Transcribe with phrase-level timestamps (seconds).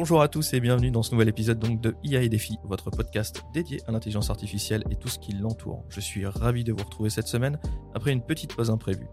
[0.00, 2.90] Bonjour à tous et bienvenue dans ce nouvel épisode donc de IA et Défi, votre
[2.90, 5.84] podcast dédié à l'intelligence artificielle et tout ce qui l'entoure.
[5.90, 7.58] Je suis ravi de vous retrouver cette semaine
[7.94, 9.08] après une petite pause imprévue.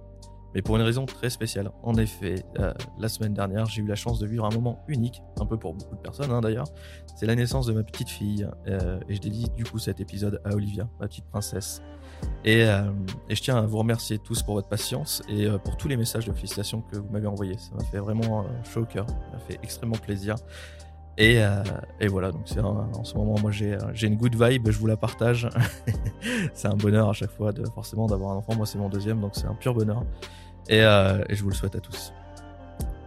[0.56, 1.72] Mais pour une raison très spéciale.
[1.84, 5.22] En effet, euh, la semaine dernière, j'ai eu la chance de vivre un moment unique,
[5.42, 6.68] un peu pour beaucoup de personnes hein, d'ailleurs.
[7.18, 10.42] C'est la naissance de ma petite fille euh, et je dédie du coup cet épisode
[10.46, 11.82] à Olivia, ma petite princesse.
[12.44, 12.84] Et, euh,
[13.30, 15.98] et, je tiens à vous remercier tous pour votre patience et euh, pour tous les
[15.98, 17.58] messages de félicitations que vous m'avez envoyés.
[17.58, 20.36] Ça m'a fait vraiment euh, chaud au cœur, ça m'a fait extrêmement plaisir.
[21.18, 21.42] Et,
[22.08, 25.50] voilà, donc c'est en ce moment, moi j'ai une good vibe, je vous la partage.
[26.54, 28.56] c'est un bonheur à chaque fois de forcément d'avoir un enfant.
[28.56, 30.04] Moi c'est mon deuxième, donc c'est un pur bonheur.
[30.70, 32.14] Et je vous le souhaite à tous.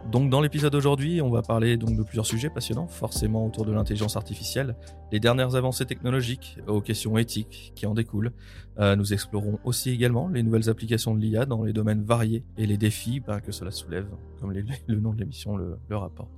[0.09, 3.73] Donc dans l'épisode d'aujourd'hui, on va parler donc de plusieurs sujets passionnants, forcément autour de
[3.73, 4.75] l'intelligence artificielle,
[5.13, 8.33] les dernières avancées technologiques aux questions éthiques qui en découlent.
[8.79, 12.67] Euh, nous explorons aussi également les nouvelles applications de l'IA dans les domaines variés et
[12.67, 14.09] les défis ben, que cela soulève,
[14.41, 14.53] comme
[14.87, 16.31] le nom de l'émission le, le, rapporte.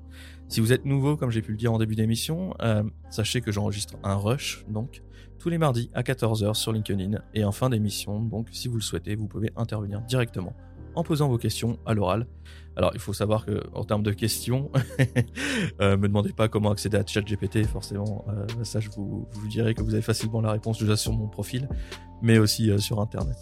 [0.49, 3.53] Si vous êtes nouveau, comme j'ai pu le dire en début d'émission, euh, sachez que
[3.53, 5.03] j'enregistre un rush, donc
[5.39, 8.21] tous les mardis à 14h sur LinkedIn et en fin d'émission.
[8.21, 10.55] Donc si vous le souhaitez, vous pouvez intervenir directement
[10.95, 12.27] en posant vos questions à l'oral.
[12.77, 14.71] Alors, il faut savoir que en termes de questions,
[15.81, 18.25] euh, me demandez pas comment accéder à ChatGPT, forcément.
[18.29, 21.69] Euh, ça, je vous, dirai que vous avez facilement la réponse déjà sur mon profil,
[22.23, 23.37] mais aussi euh, sur Internet.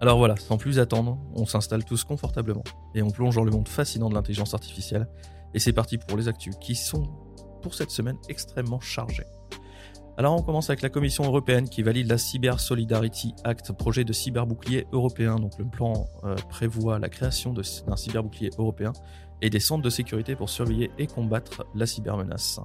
[0.00, 2.64] Alors voilà, sans plus attendre, on s'installe tous confortablement
[2.94, 5.06] et on plonge dans le monde fascinant de l'intelligence artificielle.
[5.54, 7.04] Et c'est parti pour les actus qui sont,
[7.60, 9.26] pour cette semaine, extrêmement chargées.
[10.18, 14.12] Alors on commence avec la Commission européenne qui valide la Cyber Solidarity Act, projet de
[14.12, 15.36] cyberbouclier européen.
[15.36, 18.92] Donc le plan euh, prévoit la création d'un cyberbouclier européen
[19.40, 22.60] et des centres de sécurité pour surveiller et combattre la cybermenace,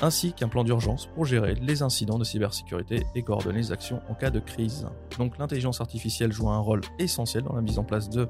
[0.00, 4.14] ainsi qu'un plan d'urgence pour gérer les incidents de cybersécurité et coordonner les actions en
[4.14, 4.86] cas de crise.
[5.18, 8.28] Donc l'intelligence artificielle joue un rôle essentiel dans la mise en place de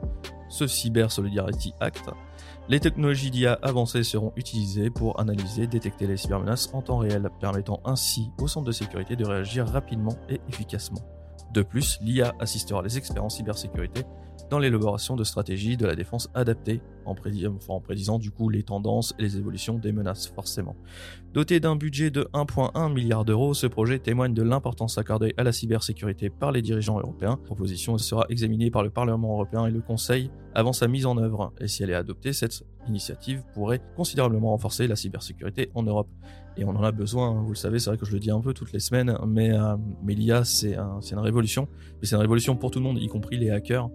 [0.49, 2.09] ce Cyber Solidarity Act
[2.69, 7.81] les technologies d'IA avancées seront utilisées pour analyser détecter les cybermenaces en temps réel, permettant
[7.85, 11.01] ainsi aux centres de sécurité de réagir rapidement et efficacement.
[11.53, 14.05] De plus, l'IA assistera les experts en cybersécurité
[14.51, 17.15] dans l'élaboration de stratégies de la défense adaptées, en,
[17.81, 20.77] prédisant du coup les tendances et les évolutions des menaces forcément.
[21.33, 25.53] Doté d'un budget de 1,1 milliard d'euros, ce projet témoigne de l'importance accordée à la
[25.53, 27.39] cybersécurité par les dirigeants européens.
[27.41, 31.19] La proposition sera examinée par le Parlement européen et le Conseil avant sa mise en
[31.19, 36.09] œuvre, et si elle est adoptée, cette initiative pourrait considérablement renforcer la cybersécurité en Europe.
[36.57, 37.43] Et on en a besoin, hein.
[37.43, 39.53] vous le savez, c'est vrai que je le dis un peu toutes les semaines, mais,
[39.53, 41.69] euh, mais l'IA c'est un, une révolution,
[42.01, 43.91] mais c'est une révolution pour tout le monde, y compris les hackers.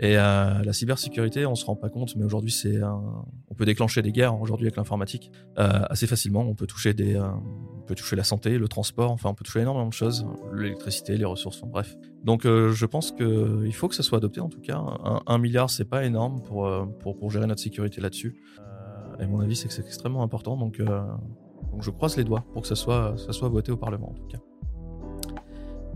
[0.00, 4.02] Et euh, la cybersécurité, on se rend pas compte, mais aujourd'hui, c'est on peut déclencher
[4.02, 6.40] des guerres aujourd'hui avec l'informatique euh, assez facilement.
[6.40, 7.28] On peut toucher des, euh,
[7.76, 11.16] on peut toucher la santé, le transport, enfin, on peut toucher énormément de choses, l'électricité,
[11.16, 11.96] les ressources, bref.
[12.24, 14.78] Donc, euh, je pense que il faut que ça soit adopté en tout cas.
[14.78, 18.42] Un, un milliard, c'est pas énorme pour, euh, pour pour gérer notre sécurité là-dessus.
[18.58, 20.56] Euh, et mon avis, c'est que c'est extrêmement important.
[20.56, 24.10] Donc, donc, je croise les doigts pour que ça soit, ça soit voté au Parlement
[24.10, 24.38] en tout cas.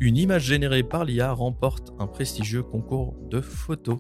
[0.00, 3.98] Une image générée par l'IA remporte un prestigieux concours de photos.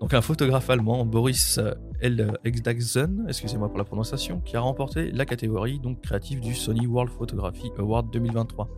[0.00, 1.60] Donc un photographe allemand, Boris
[2.00, 7.12] Eldagsen, excusez-moi pour la prononciation, qui a remporté la catégorie donc créative du Sony World
[7.12, 8.68] Photography Award 2023,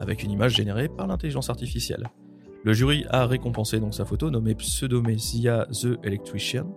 [0.00, 2.10] avec une image générée par l'intelligence artificielle.
[2.62, 6.74] Le jury a récompensé donc sa photo nommée Pseudomesia the Electrician,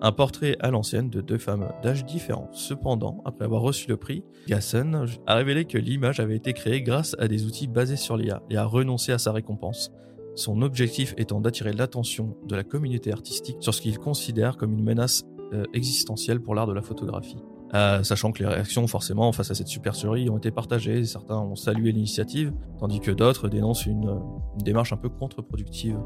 [0.00, 2.48] un portrait à l'ancienne de deux femmes d'âge différents.
[2.52, 7.14] Cependant, après avoir reçu le prix, Gassen a révélé que l'image avait été créée grâce
[7.18, 9.92] à des outils basés sur l'IA et a renoncé à sa récompense.
[10.34, 14.82] Son objectif étant d'attirer l'attention de la communauté artistique sur ce qu'il considère comme une
[14.82, 17.36] menace euh, existentielle pour l'art de la photographie.
[17.74, 21.56] Euh, sachant que les réactions forcément face à cette supercherie ont été partagées, certains ont
[21.56, 24.20] salué l'initiative, tandis que d'autres dénoncent une,
[24.58, 25.98] démarche un peu contre-productive.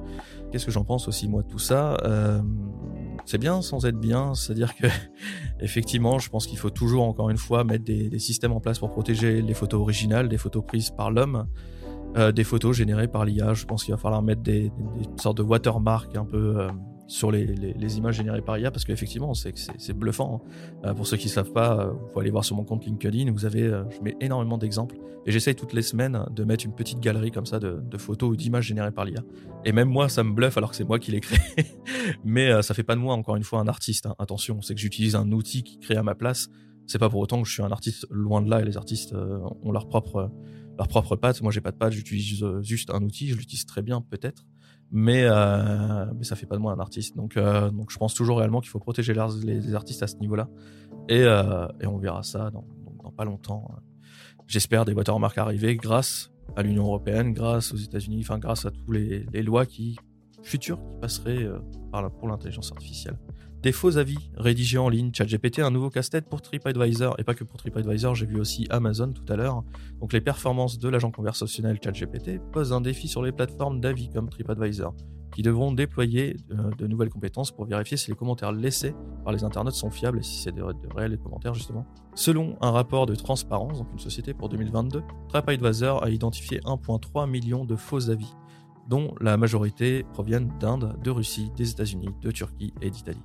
[0.51, 1.97] Qu'est-ce que j'en pense aussi moi de tout ça?
[2.05, 2.41] Euh,
[3.27, 4.87] C'est bien sans être bien, c'est-à-dire que
[5.61, 8.79] effectivement, je pense qu'il faut toujours encore une fois mettre des, des, systèmes en place
[8.79, 11.47] pour protéger les photos originales, des photos prises par l'homme.
[12.17, 15.23] Euh, des photos générées par l'IA, je pense qu'il va falloir mettre des, des, des
[15.23, 16.71] sortes de watermarks un peu euh,
[17.09, 20.43] sur les, les, les, images générées par IA parce qu'effectivement c'est c'est bluffant.
[20.45, 20.89] Hein.
[20.89, 22.85] Euh, pour ceux qui ne savent pas, euh, vous pouvez aller voir sur mon compte
[22.85, 23.31] LinkedIn.
[23.33, 26.75] Vous avez, euh, je mets énormément d'exemples et j'essaye toutes les semaines de mettre une
[26.75, 29.23] petite galerie comme ça de, photos ou d'images générées par l'IA.
[29.65, 31.39] Et même moi, ça me bluffe alors que c'est moi qui l'ai créé.
[32.25, 34.07] Mais ça fait pas de moi encore une fois un artiste.
[34.07, 34.15] Hein.
[34.19, 36.49] Attention, c'est que j'utilise un outil qui crée à ma place.
[36.87, 39.15] C'est pas pour autant que je suis un artiste loin de là et les artistes
[39.63, 40.31] ont leur propre
[40.79, 41.41] leur propre patte.
[41.41, 44.45] Moi, j'ai pas de patte, j'utilise juste un outil, je l'utilise très bien peut-être
[44.91, 47.17] mais euh, mais ça fait pas de moi un artiste.
[47.17, 50.49] Donc euh, donc je pense toujours réellement qu'il faut protéger les, artistes à ce niveau-là.
[51.09, 52.65] Et euh, et on verra ça dans,
[53.03, 53.69] dans pas longtemps.
[54.47, 58.93] J'espère des watermarks arriver grâce à l'Union européenne, grâce aux États-Unis, enfin grâce à tous
[58.93, 59.99] les, lois qui
[60.43, 61.45] futur qui passerait
[61.91, 63.19] par pour l'intelligence artificielle.
[63.67, 67.43] Des faux avis rédigés en ligne, ChatGPT, un nouveau casse-tête pour TripAdvisor, et pas que
[67.43, 69.65] pour TripAdvisor, j'ai vu aussi Amazon tout à l'heure.
[69.99, 74.31] Donc les performances de l'agent conversationnel ChatGPT posent un défi sur les plateformes d'avis comme
[74.31, 74.95] TripAdvisor,
[75.35, 79.43] qui devront déployer euh, de nouvelles compétences pour vérifier si les commentaires laissés par les
[79.43, 80.63] internautes sont fiables et si c'est de,
[80.95, 81.85] réels commentaires justement.
[82.15, 87.65] Selon un rapport de transparence, donc une société pour 2022, TripAdvisor a identifié 1,3 million
[87.65, 88.33] de faux avis,
[88.89, 93.25] dont la majorité proviennent d'Inde, de Russie, des États-Unis, de Turquie et d'Italie.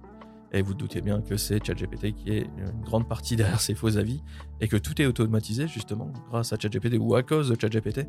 [0.53, 3.98] Et vous doutez bien que c'est ChatGPT qui est une grande partie derrière ces faux
[3.98, 4.21] avis
[4.59, 8.07] et que tout est automatisé justement grâce à ChatGPT ou à cause de ChatGPT.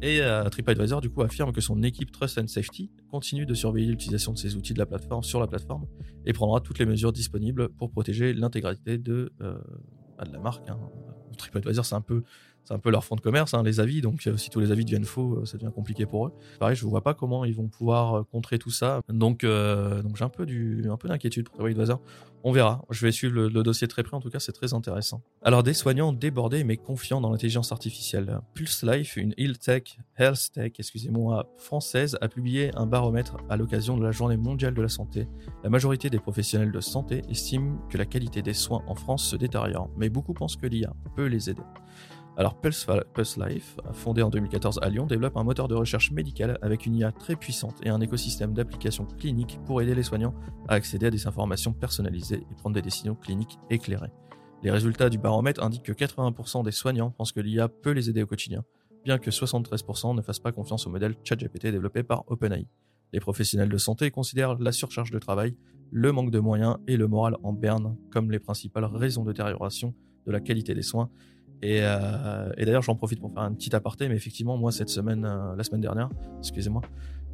[0.00, 3.86] Et euh, TripAdvisor du coup affirme que son équipe Trust and Safety continue de surveiller
[3.86, 5.86] l'utilisation de ces outils de la plateforme sur la plateforme
[6.26, 9.58] et prendra toutes les mesures disponibles pour protéger l'intégralité de, euh,
[10.18, 10.68] bah, de la marque.
[10.68, 10.78] Hein.
[11.36, 12.22] TripAdvisor c'est un peu
[12.64, 14.00] c'est un peu leur fond de commerce, hein, les avis.
[14.00, 16.32] Donc, euh, si tous les avis deviennent faux, euh, ça devient compliqué pour eux.
[16.60, 19.00] Pareil, je ne vois pas comment ils vont pouvoir euh, contrer tout ça.
[19.08, 22.00] Donc, donc j'ai un peu du, un peu d'inquiétude pour TripAdvisor.
[22.44, 22.84] On verra.
[22.90, 24.16] Je vais suivre le, dossier très près.
[24.16, 25.22] En tout cas, c'est très intéressant.
[25.42, 28.40] Alors, des soignants débordés mais confiants dans l'intelligence artificielle.
[28.54, 33.96] Pulse Life, une health tech, health tech, excusez-moi, française, a publié un baromètre à l'occasion
[33.96, 35.28] de la Journée mondiale de la santé.
[35.62, 39.36] La majorité des professionnels de santé estiment que la qualité des soins en France se
[39.36, 41.62] détériore, mais beaucoup pensent que l'IA peut les aider.
[42.38, 42.86] Alors Pulse,
[43.36, 47.12] Life, fondé en 2014 à Lyon, développe un moteur de recherche médicale avec une IA
[47.12, 50.34] très puissante et un écosystème d'applications cliniques pour aider les soignants
[50.66, 54.12] à accéder à des informations personnalisées et prendre des décisions cliniques éclairées.
[54.62, 58.22] Les résultats du baromètre indiquent que 80% des soignants pensent que l'IA peut les aider
[58.22, 58.64] au quotidien,
[59.04, 62.66] bien que 73% ne fassent pas confiance au modèle ChatGPT développé par OpenAI.
[63.12, 65.54] Les professionnels de santé considèrent la surcharge de travail,
[65.90, 69.94] le manque de moyens et le moral en berne comme les principales raisons de détérioration
[70.26, 71.10] de la qualité des soins
[71.64, 75.24] euh, et, d'ailleurs, j'en profite pour faire un petit aparté, mais effectivement, moi, cette semaine,
[75.24, 76.82] euh, la semaine dernière, excusez-moi,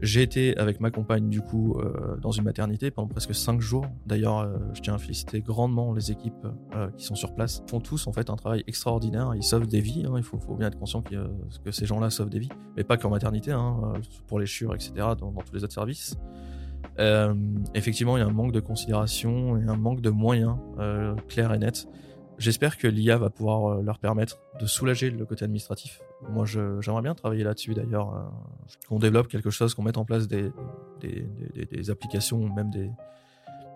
[0.00, 3.86] j'ai été avec ma compagne, du coup, euh, dans une maternité pendant presque 5 jours.
[4.06, 6.46] D'ailleurs, je tiens à féliciter grandement les équipes
[6.96, 7.62] qui sont sur place.
[7.66, 9.32] Ils font tous, en fait, un travail extraordinaire.
[9.34, 10.04] Ils sauvent des vies.
[10.06, 10.14] Hein.
[10.16, 11.16] Il faut, bien être conscient que,
[11.72, 12.50] ces gens-là sauvent des vies.
[12.76, 13.94] Mais pas qu'en maternité, hein,
[14.28, 16.16] pour les chures, etc., dans, dans tous les autres services.
[17.74, 20.54] effectivement, il y a un manque de considération et un manque de moyens
[21.26, 21.88] clairs et nets.
[22.38, 26.00] J'espère que l'IA va pouvoir euh, leur permettre de soulager le côté administratif.
[26.30, 28.20] Moi, j'aimerais bien travailler là-dessus d'ailleurs, euh,
[28.88, 30.52] qu'on développe quelque chose, qu'on mette en place des,
[31.90, 32.90] applications, même des,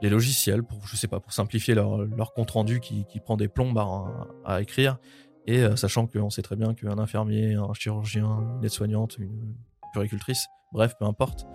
[0.09, 4.29] logiciels pour, je sais pas, pour simplifier leur, compte rendu qui, prend des plombes à,
[4.45, 4.99] à écrire.
[5.47, 9.55] Et euh, sachant qu'on sait très bien qu'un infirmier, un chirurgien, une aide-soignante, une
[9.93, 11.47] puricultrice, bref, peu importe,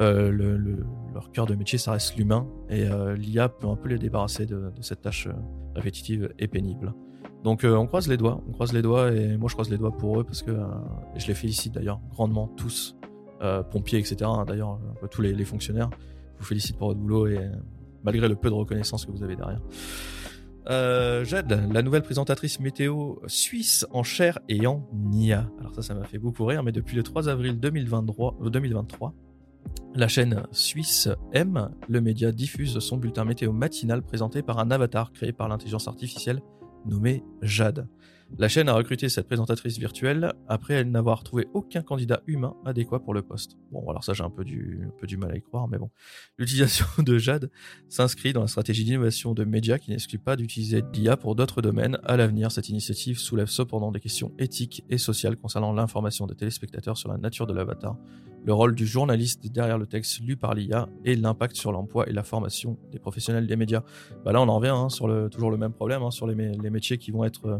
[0.00, 3.88] euh, le, leur cœur de métier, ça reste l'humain, et euh, l'IA peut un peu
[3.88, 5.32] les débarrasser de, cette tâche euh,
[5.76, 6.94] répétitive et pénible.
[7.44, 9.94] Donc on croise les doigts, on croise les doigts, et moi je croise les doigts
[9.94, 10.56] pour eux parce que
[11.14, 12.96] je les félicite d'ailleurs grandement tous,
[13.70, 14.16] pompiers, etc.
[14.24, 14.80] Hein, d'ailleurs,
[15.10, 15.90] tous les, les, fonctionnaires,
[16.36, 17.38] je vous félicite pour votre boulot et
[18.02, 19.60] malgré le peu de reconnaissance que vous avez derrière.
[21.26, 25.46] Jade, la nouvelle présentatrice météo suisse en chair et en NIA.
[25.60, 29.12] Alors ça, ça m'a fait beaucoup rire, mais depuis le 3 avril 2023, 2023
[29.94, 35.12] la chaîne suisse M, le média diffuse son bulletin météo matinal présenté par un avatar
[35.12, 36.40] créé par l'intelligence artificielle
[36.84, 37.88] nommé Jade.
[38.36, 43.14] La chaîne a recruté cette présentatrice virtuelle après n'avoir trouvé aucun candidat humain adéquat pour
[43.14, 43.56] le poste.
[43.70, 45.78] Bon, alors ça j'ai un peu du, un peu du mal à y croire, mais
[45.78, 45.90] bon.
[46.38, 47.50] L'utilisation de Jade
[47.88, 51.98] s'inscrit dans la stratégie d'innovation de médias qui n'exclut pas d'utiliser l'IA pour d'autres domaines.
[52.02, 56.96] À l'avenir, cette initiative soulève cependant des questions éthiques et sociales concernant l'information des téléspectateurs
[56.96, 57.96] sur la nature de l'avatar
[58.44, 62.12] le rôle du journaliste derrière le texte lu par l'IA et l'impact sur l'emploi et
[62.12, 63.82] la formation des professionnels des médias.
[64.24, 66.34] Bah là, on en revient hein, sur le, toujours le même problème, hein, sur les,
[66.34, 67.58] les, métiers qui vont être euh,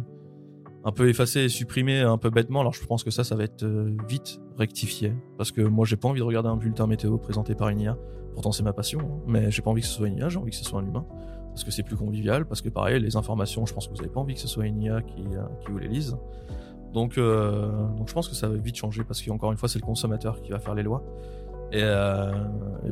[0.84, 2.60] un peu effacés et supprimés un peu bêtement.
[2.60, 5.12] Alors je pense que ça, ça va être euh, vite rectifié.
[5.38, 7.98] Parce que moi, j'ai pas envie de regarder un bulletin météo présenté par une IA.
[8.34, 9.22] Pourtant, c'est ma passion, hein.
[9.26, 10.86] mais j'ai pas envie que ce soit une IA, j'ai envie que ce soit un
[10.86, 11.06] humain.
[11.50, 14.10] Parce que c'est plus convivial, parce que pareil, les informations, je pense que vous avez
[14.10, 16.16] pas envie que ce soit une IA qui, euh, qui vous les lise.
[16.94, 19.80] Donc, euh, donc je pense que ça va vite changer parce qu'encore une fois, c'est
[19.80, 21.02] le consommateur qui va faire les lois.
[21.72, 22.32] Et, euh,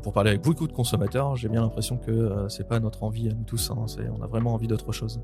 [0.03, 3.29] pour parler avec beaucoup de consommateurs, j'ai bien l'impression que euh, c'est pas notre envie
[3.29, 3.71] à nous tous.
[3.71, 3.87] Hein,
[4.19, 5.21] on a vraiment envie d'autre chose.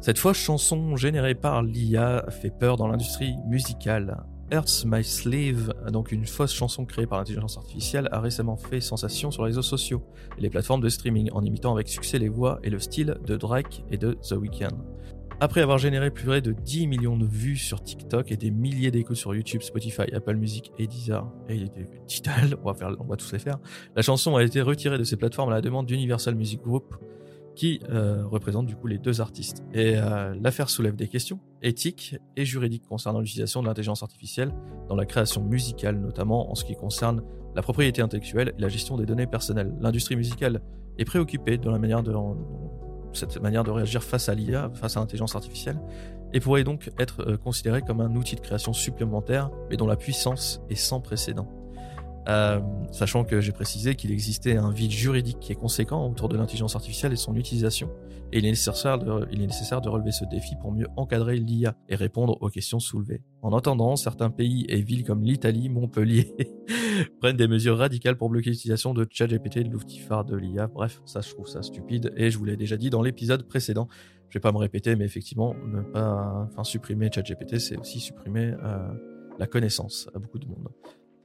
[0.00, 4.24] Cette fausse chanson générée par l'IA fait peur dans l'industrie musicale.
[4.50, 9.30] Earth's My Slave, donc une fausse chanson créée par l'intelligence artificielle, a récemment fait sensation
[9.30, 10.02] sur les réseaux sociaux
[10.38, 13.36] et les plateformes de streaming en imitant avec succès les voix et le style de
[13.36, 14.95] Drake et de The Weeknd.
[15.38, 19.18] Après avoir généré plus de 10 millions de vues sur TikTok et des milliers d'écoutes
[19.18, 21.66] sur YouTube, Spotify, Apple Music et Deezer, et
[22.06, 23.58] Tidal, on va, faire, on va tous les faire,
[23.94, 26.96] la chanson a été retirée de ces plateformes à la demande d'Universal Music Group,
[27.54, 29.62] qui euh, représente du coup les deux artistes.
[29.74, 34.54] Et euh, l'affaire soulève des questions éthiques et juridiques concernant l'utilisation de l'intelligence artificielle
[34.88, 37.22] dans la création musicale, notamment en ce qui concerne
[37.54, 39.74] la propriété intellectuelle et la gestion des données personnelles.
[39.80, 40.62] L'industrie musicale
[40.98, 42.12] est préoccupée de la manière de
[43.12, 45.78] cette manière de réagir face à l'IA, face à l'intelligence artificielle,
[46.32, 49.96] et pourrait donc être euh, considérée comme un outil de création supplémentaire, mais dont la
[49.96, 51.48] puissance est sans précédent.
[52.28, 56.36] Euh, sachant que j'ai précisé qu'il existait un vide juridique qui est conséquent autour de
[56.36, 57.90] l'intelligence artificielle et son utilisation,
[58.32, 62.48] et il est, nécessaire de, relever ce défi pour mieux encadrer l'IA et répondre aux
[62.48, 63.22] questions soulevées.
[63.42, 66.34] En attendant, certains pays et villes comme l'Italie, Montpellier,
[67.20, 70.66] prennent des mesures radicales pour bloquer l'utilisation de ChatGPT, de l'outil de l'IA.
[70.66, 73.86] Bref, ça je trouve ça stupide, et je vous l'ai déjà dit dans l'épisode précédent.
[74.28, 78.54] Je vais pas me répéter, mais effectivement, ne pas, enfin, supprimer ChatGPT, c'est aussi supprimer
[78.64, 78.88] euh,
[79.38, 80.68] la connaissance à beaucoup de monde.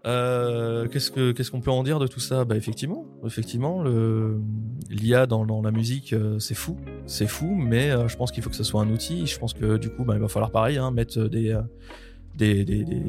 [0.05, 2.43] Euh, qu'est-ce que qu'est-ce qu'on peut en dire de tout ça?
[2.43, 3.83] Bah effectivement, effectivement,
[4.89, 8.41] l'IA dans, dans la musique, euh, c'est fou, c'est fou, mais euh, je pense qu'il
[8.41, 9.27] faut que ce soit un outil.
[9.27, 11.55] Je pense que du coup, bah, il va falloir pareil, hein, mettre des
[12.33, 13.03] des, des, des,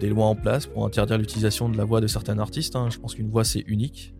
[0.00, 2.74] des, lois en place pour interdire l'utilisation de la voix de certains artistes.
[2.74, 2.88] Hein.
[2.90, 4.12] Je pense qu'une voix c'est unique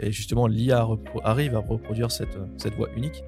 [0.00, 0.86] et justement l'IA
[1.22, 3.22] arrive à reproduire cette cette voix unique,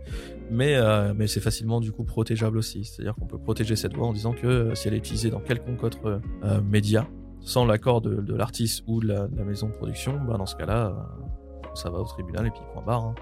[0.51, 0.77] mais
[1.15, 2.85] mais c'est facilement du coup protégeable aussi.
[2.85, 5.85] C'est-à-dire qu'on peut protéger cette voix en disant que si elle est utilisée dans quelconque
[5.85, 6.21] autre
[6.69, 7.07] média
[7.43, 11.67] sans l'accord de, l'artiste ou de la, maison de production, bah dans ce cas-là, euh,
[11.75, 13.05] ça va au tribunal et puis point barre.
[13.05, 13.15] Hein.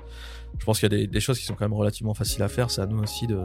[0.59, 2.71] Je pense qu'il y a des, choses qui sont quand même relativement faciles à faire,
[2.71, 3.39] c'est à nous aussi de,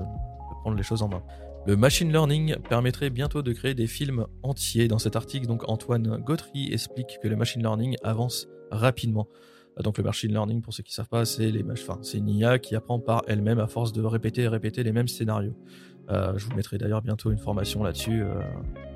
[0.62, 1.24] prendre les choses en main.
[1.66, 4.88] Le machine learning permettrait bientôt de créer des films entiers.
[4.88, 9.28] Dans cet article, donc Antoine Gautry explique que le machine learning avance rapidement.
[9.82, 12.30] Donc le machine learning, pour ceux qui ne savent pas, c'est les, enfin, c'est une
[12.30, 15.56] IA qui apprend par elle-même à force de répéter et répéter les mêmes scénarios.
[16.10, 18.42] Euh, je vous mettrai d'ailleurs bientôt une formation là-dessus, euh,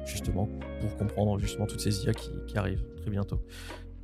[0.05, 0.49] justement,
[0.81, 3.39] pour comprendre justement toutes ces IA qui, arrivent très bientôt.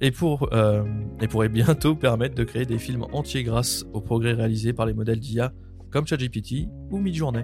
[0.02, 0.84] Et, pour, euh,
[1.22, 4.94] et pourrait bientôt permettre de créer des films entiers grâce aux progrès réalisés par les
[4.94, 5.54] modèles d'IA
[5.92, 7.44] comme ChatGPT ou Midjourney.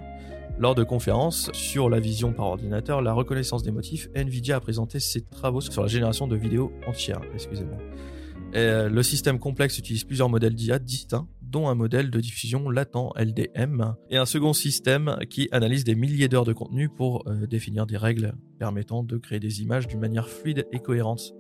[0.57, 4.99] Lors de conférences sur la vision par ordinateur, la reconnaissance des motifs, Nvidia a présenté
[4.99, 7.21] ses travaux sur la génération de vidéos entières.
[7.33, 7.77] Excusez-moi.
[8.53, 13.95] le système complexe utilise plusieurs modèles d'IA distincts dont un modèle de diffusion latent LDM,
[14.09, 17.97] et un second système qui analyse des milliers d'heures de contenu pour euh, définir des
[17.97, 21.33] règles permettant de créer des images d'une manière fluide et cohérente.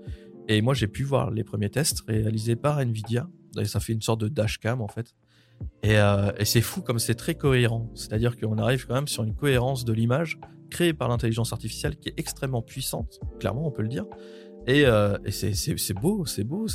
[0.47, 3.27] Et moi j'ai pu voir les premiers tests réalisés par Nvidia,
[3.59, 5.15] et ça fait une sorte de dashcam en fait.
[5.83, 9.23] Et, euh, et c'est fou comme c'est très cohérent, c'est-à-dire qu'on arrive quand même sur
[9.23, 10.39] une cohérence de l'image
[10.69, 14.05] créée par l'intelligence artificielle qui est extrêmement puissante, clairement on peut le dire,
[14.69, 16.67] et, euh, c'est beau, c'est beau.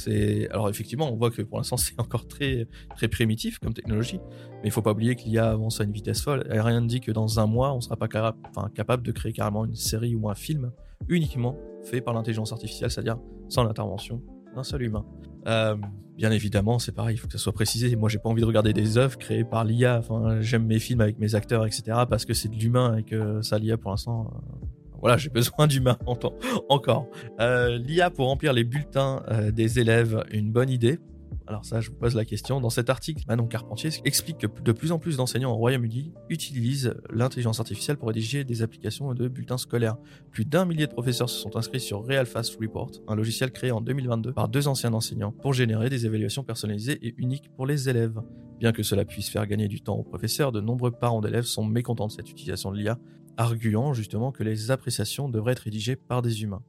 [0.50, 4.18] Alors effectivement, on voit que pour l'instant c'est encore très très primitif comme technologie,
[4.62, 6.44] mais il faut pas oublier qu'il y a avance à une vitesse folle.
[6.52, 9.64] Et rien ne dit que dans un mois, on sera pas capable de créer carrément
[9.64, 10.72] une série ou un film
[11.08, 14.22] uniquement fait par l'intelligence artificielle, c'est-à-dire sans l'intervention
[14.56, 15.04] d'un seul humain.
[15.46, 15.76] Euh,
[16.16, 17.94] bien évidemment, c'est pareil, il faut que ça soit précisé.
[17.94, 19.98] Moi, j'ai pas envie de regarder des œuvres créées par l'IA.
[19.98, 21.82] Enfin, j'aime mes films avec mes acteurs, etc.
[22.08, 24.66] Parce que c'est de l'humain et que ça, l'IA, pour l'instant, euh,
[25.04, 25.98] voilà, j'ai besoin d'humains
[26.70, 27.06] encore.
[27.38, 30.98] Euh, L'IA pour remplir les bulletins euh, des élèves, une bonne idée.
[31.46, 32.58] Alors ça, je vous pose la question.
[32.58, 36.94] Dans cet article, Manon Carpentier explique que de plus en plus d'enseignants au Royaume-Uni utilisent
[37.12, 39.98] l'intelligence artificielle pour rédiger des applications de bulletins scolaires.
[40.30, 43.72] Plus d'un millier de professeurs se sont inscrits sur Real Fast Report, un logiciel créé
[43.72, 47.90] en 2022 par deux anciens enseignants pour générer des évaluations personnalisées et uniques pour les
[47.90, 48.22] élèves.
[48.58, 51.66] Bien que cela puisse faire gagner du temps aux professeurs, de nombreux parents d'élèves sont
[51.66, 52.98] mécontents de cette utilisation de l'IA
[53.36, 56.62] arguant justement que les appréciations devraient être rédigées par des humains.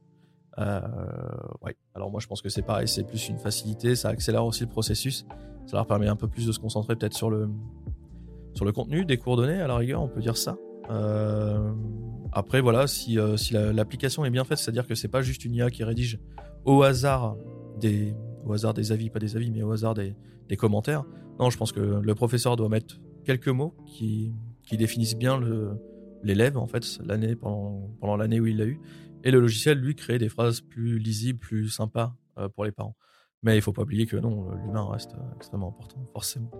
[0.58, 0.80] Euh,
[1.62, 1.76] ouais.
[1.94, 4.70] Alors moi je pense que c'est pareil, c'est plus une facilité, ça accélère aussi le
[4.70, 5.26] processus,
[5.66, 7.50] ça leur permet un peu plus de se concentrer peut-être sur le
[8.54, 10.56] sur le contenu des coordonnées à la rigueur, on peut dire ça.
[10.90, 11.72] Euh,
[12.32, 15.54] après voilà, si, euh, si l'application est bien faite, c'est-à-dire que c'est pas juste une
[15.54, 16.18] IA qui rédige
[16.64, 17.36] au hasard
[17.78, 18.14] des
[18.46, 20.14] au hasard des avis, pas des avis, mais au hasard des,
[20.48, 21.04] des commentaires.
[21.38, 24.32] Non, je pense que le professeur doit mettre quelques mots qui,
[24.62, 25.72] qui définissent bien le,
[26.22, 28.80] l'élève en fait l'année pendant, pendant l'année où il l'a eu.
[29.24, 32.96] Et le logiciel lui crée des phrases plus lisibles plus sympas euh, pour les parents.
[33.42, 36.50] Mais il faut pas oublier que non l'humain reste euh, extrêmement important forcément.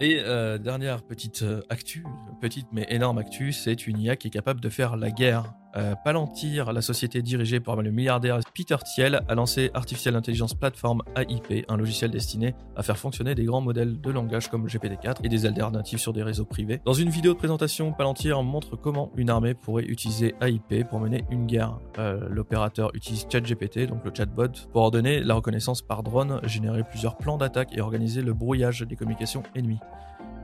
[0.00, 2.04] Et euh, dernière petite actu,
[2.40, 5.94] petite mais énorme actu, c'est une IA qui est capable de faire la guerre euh,
[6.04, 11.64] Palantir, la société dirigée par le milliardaire Peter Thiel, a lancé Artificial Intelligence Platform AIP,
[11.68, 15.46] un logiciel destiné à faire fonctionner des grands modèles de langage comme GPT-4 et des
[15.46, 16.80] alternatives sur des réseaux privés.
[16.84, 21.24] Dans une vidéo de présentation, Palantir montre comment une armée pourrait utiliser AIP pour mener
[21.30, 21.78] une guerre.
[21.98, 27.16] Euh, l'opérateur utilise ChatGPT, donc le chatbot, pour ordonner la reconnaissance par drone, générer plusieurs
[27.16, 29.80] plans d'attaque et organiser le brouillage des communications ennemies.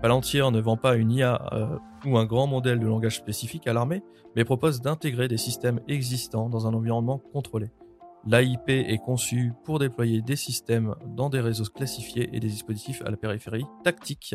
[0.03, 3.73] Palantir ne vend pas une IA euh, ou un grand modèle de langage spécifique à
[3.73, 4.03] l'armée,
[4.37, 7.71] mais propose d'intégrer des systèmes existants dans un environnement contrôlé.
[8.29, 13.11] L'AIP est conçu pour déployer des systèmes dans des réseaux classifiés et des dispositifs à
[13.11, 14.35] la périphérie tactique,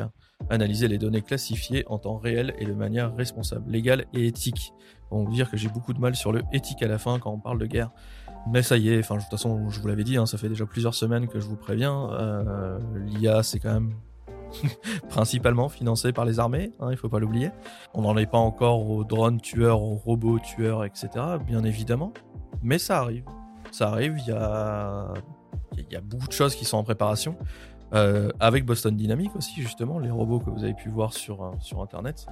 [0.50, 4.74] analyser les données classifiées en temps réel et de manière responsable, légale et éthique.
[5.12, 7.32] On va dire que j'ai beaucoup de mal sur le éthique à la fin quand
[7.32, 7.92] on parle de guerre.
[8.50, 10.50] Mais ça y est, enfin de toute façon, je vous l'avais dit, hein, ça fait
[10.50, 12.10] déjà plusieurs semaines que je vous préviens.
[12.14, 13.94] Euh, L'IA, c'est quand même
[15.10, 17.52] principalement financé par les armées, hein, il faut pas l'oublier.
[17.94, 21.10] On n'en est pas encore aux drones tueurs, aux robots tueurs, etc.
[21.46, 22.14] Bien évidemment,
[22.62, 23.26] mais ça arrive.
[23.72, 24.18] Ça arrive.
[24.20, 25.14] Il y a,
[25.90, 27.38] y a beaucoup de choses qui sont en préparation.
[27.94, 31.52] Euh, avec Boston Dynamics aussi, justement, les robots que vous avez pu voir sur, euh,
[31.60, 32.26] sur Internet.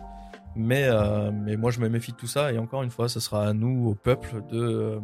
[0.55, 2.53] Mais, euh, mais moi, je me méfie de tout ça.
[2.53, 4.99] Et encore une fois, ce sera à nous, au peuple, de,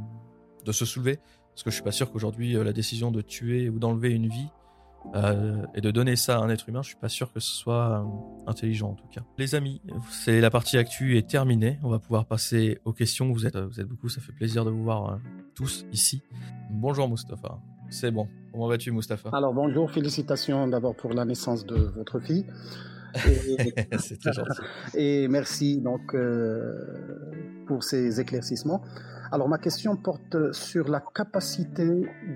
[0.64, 1.20] de se soulever.
[1.54, 4.50] Parce que je suis pas sûr qu'aujourd'hui, la décision de tuer ou d'enlever une vie
[5.74, 8.06] et de donner ça à un être humain, je suis pas sûr que ce soit
[8.48, 9.22] intelligent en tout cas.
[9.38, 11.80] Les amis, c'est la partie actu est terminée.
[11.84, 13.32] On va pouvoir passer aux questions.
[13.32, 15.20] Vous êtes, vous êtes beaucoup, ça fait plaisir de vous voir
[15.56, 16.22] tous ici.
[16.70, 17.60] Bonjour Mustapha.
[17.90, 18.28] C'est bon.
[18.52, 19.30] Comment vas-tu, Mustapha?
[19.32, 19.92] Alors, bonjour.
[19.92, 22.46] Félicitations d'abord pour la naissance de votre fille.
[24.00, 24.62] C'est très gentil.
[24.96, 26.74] Et merci donc euh,
[27.68, 28.82] pour ces éclaircissements.
[29.32, 31.88] Alors, ma question porte sur la capacité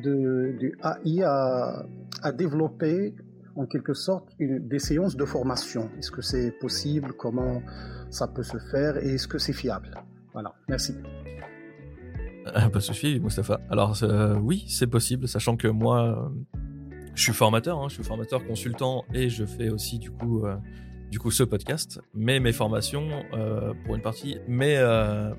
[0.04, 1.86] de, du AI à,
[2.24, 3.14] à développer
[3.56, 5.90] en quelque sorte une, des séances de formation.
[6.00, 7.14] Est-ce que c'est possible?
[7.14, 7.62] Comment
[8.10, 8.98] ça peut se faire?
[8.98, 9.92] Et est-ce que c'est fiable?
[10.34, 10.96] Voilà, merci.
[12.54, 13.60] Pas de souci, Mustapha.
[13.70, 16.30] Alors euh, oui, c'est possible, sachant que moi, euh,
[17.20, 20.56] je suis formateur, hein, je suis formateur consultant et je fais aussi du coup, euh,
[21.12, 22.00] du coup ce podcast.
[22.14, 23.10] Mais mes formations,
[23.84, 24.78] pour une partie, mais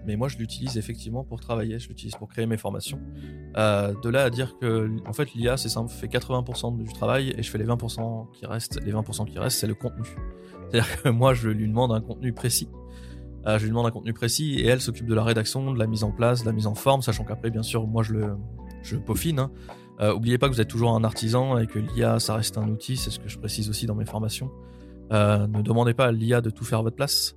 [0.07, 3.01] mais moi je l'utilise effectivement pour travailler, je l'utilise pour créer mes formations.
[3.55, 7.43] de là à dire que en fait l'IA c'est simple, fait 80% du travail et
[7.43, 8.79] je fais les 20% qui restent.
[8.85, 10.07] Les 20% qui restent, c'est le contenu.
[10.69, 12.69] C'est-à-dire que moi je lui demande un contenu précis
[13.47, 15.87] euh, je lui demande un contenu précis et elle s'occupe de la rédaction, de la
[15.87, 18.37] mise en place, de la mise en forme, sachant qu'après, bien sûr, moi je le,
[18.83, 19.39] je peaufine.
[19.39, 19.51] Hein.
[20.01, 22.69] Euh, oubliez pas que vous êtes toujours un artisan et que l'IA, ça reste un
[22.69, 24.51] outil, c'est ce que je précise aussi dans mes formations.
[25.13, 27.35] Euh, ne demandez pas à l'IA de tout faire à votre place,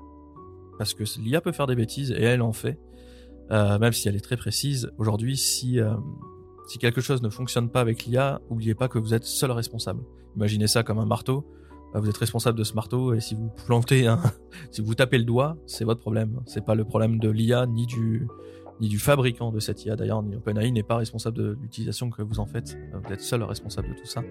[0.78, 2.80] parce que l'IA peut faire des bêtises et elle en fait,
[3.50, 4.92] même si elle est très précise.
[4.98, 5.80] Aujourd'hui, si,
[6.68, 10.04] si quelque chose ne fonctionne pas avec l'IA, oubliez pas que vous êtes seul responsable.
[10.36, 11.46] Imaginez ça comme un marteau.
[11.94, 14.12] Vous êtes responsable de ce marteau et si vous plantez
[14.72, 16.42] si vous tapez le doigt, c'est votre problème.
[16.48, 18.28] C'est pas le problème de l'IA ni du,
[18.84, 19.96] ni du fabricant de cette IA.
[19.96, 22.78] D'ailleurs, OpenAI n'est pas responsable de l'utilisation que vous en faites.
[22.94, 24.24] Vous êtes seul responsable de tout ça.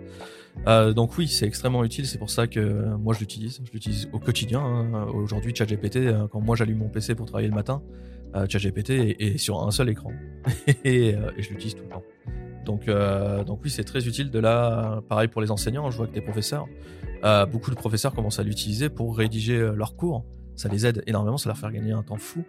[0.67, 2.07] Euh, donc oui, c'est extrêmement utile.
[2.07, 3.61] C'est pour ça que moi je l'utilise.
[3.65, 4.61] Je l'utilise au quotidien.
[4.61, 5.07] Hein.
[5.15, 7.83] Aujourd'hui, ChatGPT, euh, quand moi j'allume mon PC pour travailler le matin,
[8.35, 10.13] euh, ChatGPT est, sur un seul écran
[10.85, 12.03] et, euh, je l'utilise tout le temps.
[12.65, 14.31] Donc, euh, donc oui, c'est très utile.
[14.31, 16.67] De là, pareil pour les enseignants, je vois que des professeurs,
[17.25, 20.25] euh, beaucoup de professeurs commencent à l'utiliser pour rédiger euh, leurs cours.
[20.55, 22.45] Ça les aide énormément, ça leur fait gagner un temps fou.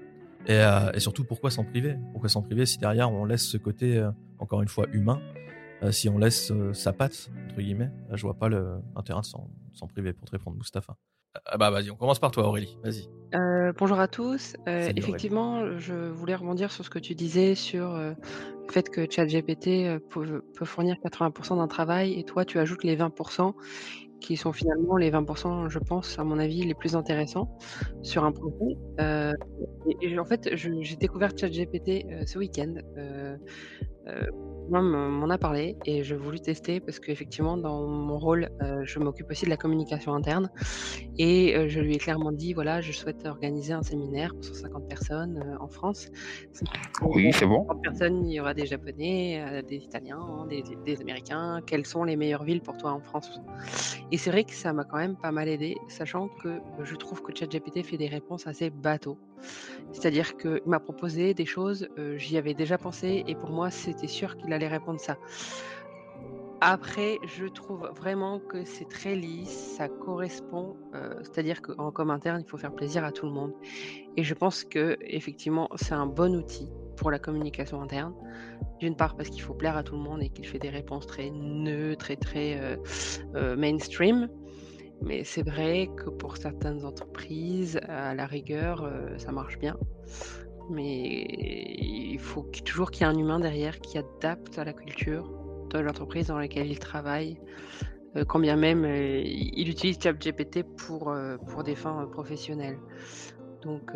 [0.48, 1.96] Et, euh, et surtout, pourquoi s'en priver?
[2.12, 5.22] Pourquoi s'en priver si derrière on laisse ce côté, euh, encore une fois, humain
[5.92, 10.26] Si on laisse sa patte, entre guillemets, je vois pas l'intérêt de s'en priver pour
[10.26, 10.98] te répondre, Mustapha.
[11.46, 13.10] Ah bah vas-y, on commence par toi Aurélie, vas-y.
[13.34, 14.56] Euh, bonjour à tous.
[14.68, 18.14] Euh, effectivement, je voulais rebondir sur ce que tu disais sur euh,
[18.68, 22.96] le fait que ChatGPT peut, peut fournir 80% d'un travail et toi tu ajoutes les
[22.96, 23.54] 20%
[24.24, 27.56] qui sont finalement les 20%, je pense, à mon avis, les plus intéressants
[28.02, 28.78] sur un projet.
[30.02, 32.74] et, en fait, j'ai découvert ChatGPT ce week-end
[34.70, 39.30] m'en a parlé et je voulu tester parce qu'effectivement, dans mon rôle, euh, je m'occupe
[39.30, 40.50] aussi de la communication interne
[41.18, 44.88] et euh, je lui ai clairement dit, voilà, je souhaite organiser un séminaire pour 150
[44.88, 46.10] personnes euh, en France.
[47.02, 47.66] Oui, c'est bon.
[47.68, 51.62] 150 personnes, il y aura des Japonais, des Italiens, des, des, Américains.
[51.66, 53.42] Quelles sont les meilleures villes pour toi en France?
[54.12, 57.22] Et c'est vrai que ça m'a quand même pas mal aidé, sachant que je trouve
[57.22, 59.18] que ChatGPT fait des réponses assez bateaux.
[59.92, 64.38] C'est-à-dire qu'il m'a proposé des choses, j'y avais déjà pensé et pour moi, c'était sûr
[64.38, 65.18] qu'il allait répondre ça.
[66.66, 72.42] Après, je trouve vraiment que c'est très lisse, ça correspond, euh, c'est-à-dire qu'en com interne,
[72.42, 73.52] il faut faire plaisir à tout le monde.
[74.16, 78.14] Et je pense que effectivement, c'est un bon outil pour la communication interne.
[78.80, 81.06] D'une part parce qu'il faut plaire à tout le monde et qu'il fait des réponses
[81.06, 82.78] très neutres, très très euh,
[83.36, 84.30] euh, mainstream.
[85.02, 89.78] Mais c'est vrai que pour certaines entreprises, à la rigueur, ça marche bien
[90.70, 91.26] mais
[91.78, 95.30] il faut toujours qu'il y ait un humain derrière qui adapte à la culture
[95.70, 97.38] de l'entreprise dans laquelle il travaille.
[98.16, 102.78] Euh, quand bien même euh, il utilise ChatGPT pour, euh, pour des fins professionnelles.
[103.64, 103.94] Donc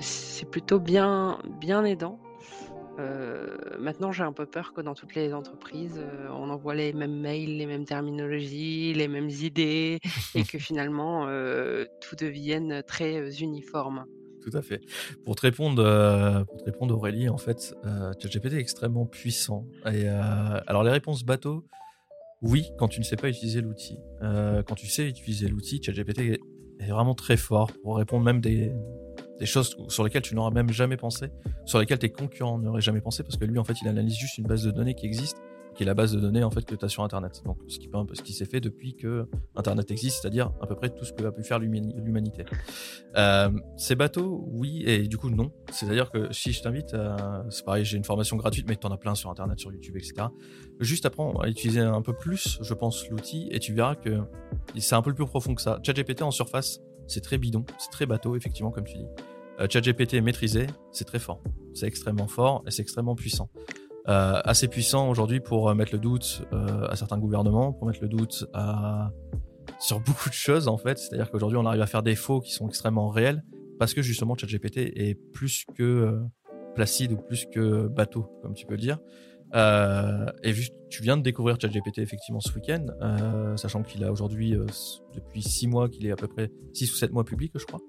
[0.00, 2.20] c'est plutôt bien, bien aidant.
[3.78, 7.56] Maintenant, j'ai un peu peur que dans toutes les entreprises, on envoie les mêmes mails,
[7.56, 9.98] les mêmes terminologies, les mêmes idées,
[10.34, 11.26] et que finalement,
[12.00, 14.06] tout devienne très uniforme
[14.48, 14.80] tout à fait.
[15.24, 15.82] Pour te répondre,
[16.44, 17.74] pour te répondre Aurélie, en fait,
[18.20, 19.66] ChatGPT est extrêmement puissant.
[19.92, 21.66] Et alors les réponses bateau,
[22.42, 23.98] oui, quand tu ne sais pas utiliser l'outil.
[24.20, 26.38] Quand tu sais utiliser l'outil, ChatGPT
[26.78, 28.72] est vraiment très fort pour répondre même des
[29.38, 31.28] des choses sur lesquelles tu n'auras même jamais pensé,
[31.64, 34.38] sur lesquelles tes concurrents n'auraient jamais pensé, parce que lui, en fait, il analyse juste
[34.38, 35.36] une base de données qui existe,
[35.76, 37.42] qui est la base de données en fait que tu as sur Internet.
[37.44, 40.88] Donc, ce qui, ce qui s'est fait depuis que Internet existe, c'est-à-dire à peu près
[40.88, 42.44] tout ce que a pu faire l'humanité.
[43.16, 45.52] Euh, ces bateaux, oui, et du coup, non.
[45.70, 46.96] C'est-à-dire que si je t'invite,
[47.50, 49.96] c'est pareil, j'ai une formation gratuite, mais tu en as plein sur Internet, sur YouTube,
[49.96, 50.28] etc.
[50.80, 54.22] Juste apprends à utiliser un peu plus, je pense, l'outil, et tu verras que
[54.78, 55.78] c'est un peu plus profond que ça.
[55.82, 59.06] ChatGPT en surface, c'est très bidon, c'est très bateau, effectivement, comme tu dis.
[59.60, 61.42] Euh, ChatGPT maîtrisé, c'est très fort.
[61.74, 63.48] C'est extrêmement fort et c'est extrêmement puissant.
[64.08, 68.00] Euh, assez puissant aujourd'hui pour euh, mettre le doute euh, à certains gouvernements, pour mettre
[68.02, 69.10] le doute à...
[69.80, 70.98] sur beaucoup de choses en fait.
[70.98, 73.42] C'est-à-dire qu'aujourd'hui on arrive à faire des faux qui sont extrêmement réels
[73.80, 76.20] parce que justement ChatGPT est plus que
[76.76, 78.98] placide ou plus que bateau, comme tu peux le dire.
[79.54, 84.12] Euh, et vu tu viens de découvrir ChatGPT effectivement ce week-end, euh, sachant qu'il a
[84.12, 84.66] aujourd'hui euh,
[85.14, 87.80] depuis 6 mois qu'il est à peu près 6 ou 7 mois public, je crois.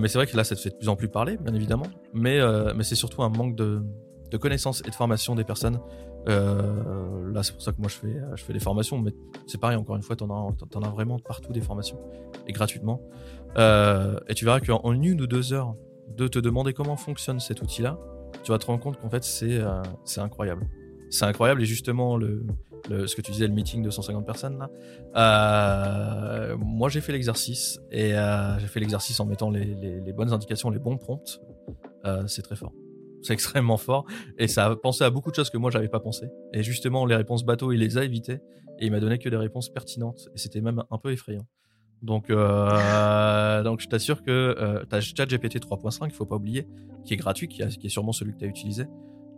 [0.00, 1.86] mais c'est vrai que là, ça te fait de plus en plus parler, bien évidemment.
[2.12, 2.40] Mais,
[2.74, 3.82] mais c'est surtout un manque de,
[4.30, 5.78] de connaissances et de formation des personnes.
[6.26, 9.12] là, c'est pour ça que moi je fais, je fais des formations, mais
[9.46, 11.98] c'est pareil, encore une fois, t'en as, en as vraiment partout des formations
[12.46, 13.00] et gratuitement.
[13.56, 15.76] et tu verras qu'en une ou deux heures
[16.16, 17.98] de te demander comment fonctionne cet outil-là,
[18.42, 19.82] tu vas te rendre compte qu'en fait, c'est euh,
[20.18, 20.68] incroyable.
[21.10, 22.46] C'est incroyable et justement, le,
[22.88, 24.70] ce que tu disais, le meeting de 150 personnes là,
[25.14, 30.32] euh, moi j'ai fait l'exercice et euh, j'ai fait l'exercice en mettant les, les, bonnes
[30.32, 31.40] indications, les bons prompts.
[32.26, 32.72] c'est très fort.
[33.20, 34.06] C'est extrêmement fort
[34.38, 36.28] et ça a pensé à beaucoup de choses que moi j'avais pas pensé.
[36.54, 38.40] Et justement, les réponses bateau, il les a évitées
[38.78, 41.46] et il m'a donné que des réponses pertinentes et c'était même un peu effrayant.
[42.02, 46.66] Donc, euh, donc je t'assure que euh, tu as ChatGPT 3.5, il faut pas oublier,
[47.04, 48.86] qui est gratuit, qui, est sûrement celui que tu as utilisé.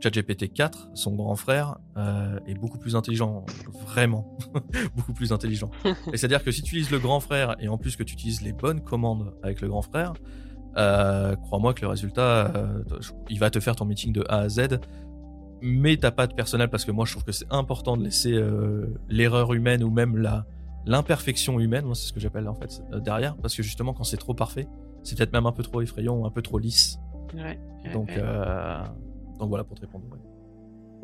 [0.00, 3.46] ChatGPT 4, son grand frère, euh, est beaucoup plus intelligent,
[3.86, 4.36] vraiment,
[4.96, 5.70] beaucoup plus intelligent.
[6.12, 8.42] Et c'est-à-dire que si tu utilises le grand frère et en plus que tu utilises
[8.42, 10.14] les bonnes commandes avec le grand frère,
[10.76, 12.82] euh, crois-moi que le résultat, euh,
[13.30, 14.80] il va te faire ton meeting de A à Z.
[15.62, 18.32] Mais t'as pas de personnel parce que moi je trouve que c'est important de laisser
[18.32, 20.44] euh, l'erreur humaine ou même la,
[20.86, 24.04] l'imperfection humaine, moi c'est ce que j'appelle en fait euh, derrière, parce que justement quand
[24.04, 24.66] c'est trop parfait,
[25.02, 26.98] c'est peut-être même un peu trop effrayant ou un peu trop lisse.
[27.34, 27.58] Ouais,
[27.92, 28.82] donc, Euh,
[29.38, 30.04] donc voilà pour te répondre.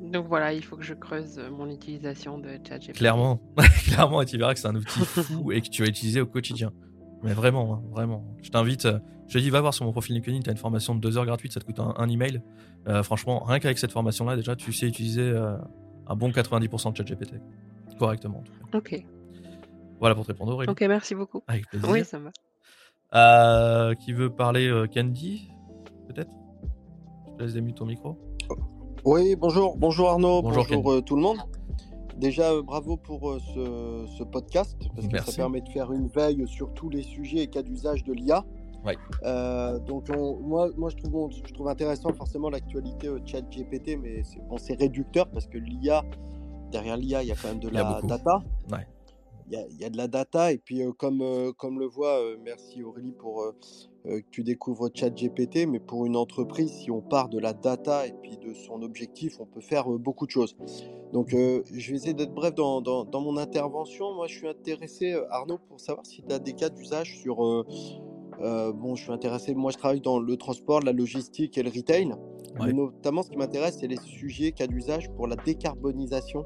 [0.03, 2.97] Donc voilà, il faut que je creuse euh, mon utilisation de ChatGPT.
[2.97, 3.41] Clairement,
[3.85, 6.27] clairement, et tu verras que c'est un outil fou et que tu vas utiliser au
[6.27, 6.73] quotidien.
[7.23, 8.25] Mais vraiment, hein, vraiment.
[8.43, 8.89] Je t'invite,
[9.29, 11.19] je te dis, va voir sur mon profil LinkedIn, tu as une formation de deux
[11.19, 12.41] heures gratuite, ça te coûte un, email.
[13.03, 15.37] franchement, rien qu'avec cette formation-là, déjà, tu sais utiliser
[16.07, 17.35] un bon 90% de ChatGPT.
[17.99, 18.39] Correctement.
[18.39, 18.79] En tout cas.
[18.79, 19.05] Ok.
[20.01, 20.71] Voilà pour te répondre, Aurélie.
[20.71, 21.43] Ok, merci beaucoup.
[21.47, 21.89] Avec plaisir.
[21.91, 22.31] Oui, ça va.
[23.13, 25.51] Euh, qui veut parler euh, Candy
[26.09, 26.31] Peut-être?
[27.27, 28.17] Je te laisse démuter ton micro.
[29.05, 31.39] Oui, bonjour, bonjour Arnaud, bonjour, euh, tout le monde.
[32.17, 36.91] Déjà, bravo pour ce, podcast, parce que ça permet de faire une veille sur tous
[36.91, 38.45] les sujets et cas d'usage de l'IA.
[38.85, 38.97] Ouais.
[39.87, 40.09] donc
[40.43, 45.29] moi, moi je, trouve, je trouve intéressant forcément l'actualité chat GPT, mais c'est bon, réducteur
[45.29, 46.03] parce que l'IA,
[46.71, 48.43] derrière l'IA, il y a quand même de la data.
[48.71, 48.87] Ouais
[49.51, 50.53] il y, a de la data.
[50.53, 53.53] Et puis, comme, comme le voit, merci Aurélie pour
[54.05, 58.15] que tu découvres ChatGPT, mais pour une entreprise, si on part de la data et
[58.23, 60.57] puis de son objectif, on peut faire beaucoup de choses.
[61.13, 64.15] Donc, je vais essayer d'être bref dans, dans, mon intervention.
[64.15, 67.39] Moi, je suis intéressé, Arnaud, pour savoir si tu as des cas d'usage sur.
[68.39, 72.15] bon, je suis intéressé, moi je travaille dans le transport, la logistique et le retail.
[72.59, 76.45] Mais notamment, ce qui m'intéresse, c'est les sujets cas d'usage pour la décarbonisation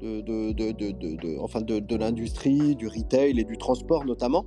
[0.00, 0.20] de,
[0.52, 4.44] de, de, de enfin de, l'industrie, du retail et du transport notamment.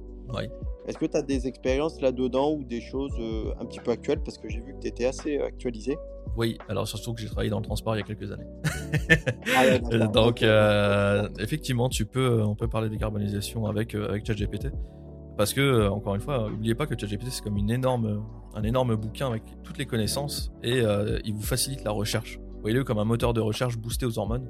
[0.87, 4.21] Est-ce que tu as des expériences là-dedans ou des choses euh, un petit peu actuelles?
[4.23, 5.97] Parce que j'ai vu que tu étais assez actualisé.
[6.35, 8.47] Oui, alors surtout que j'ai travaillé dans le transport il y a quelques années.
[9.55, 14.69] Ah Donc, euh, effectivement, tu peux, euh, on peut parler de décarbonisation avec, avec ChatGPT.
[15.37, 18.23] Parce que, encore une fois, n'oubliez pas que ChatGPT, c'est comme une énorme,
[18.55, 20.81] un énorme bouquin avec toutes les connaissances et
[21.23, 22.39] il vous facilite la recherche.
[22.61, 24.47] Voyez-le comme un moteur de recherche boosté aux hormones.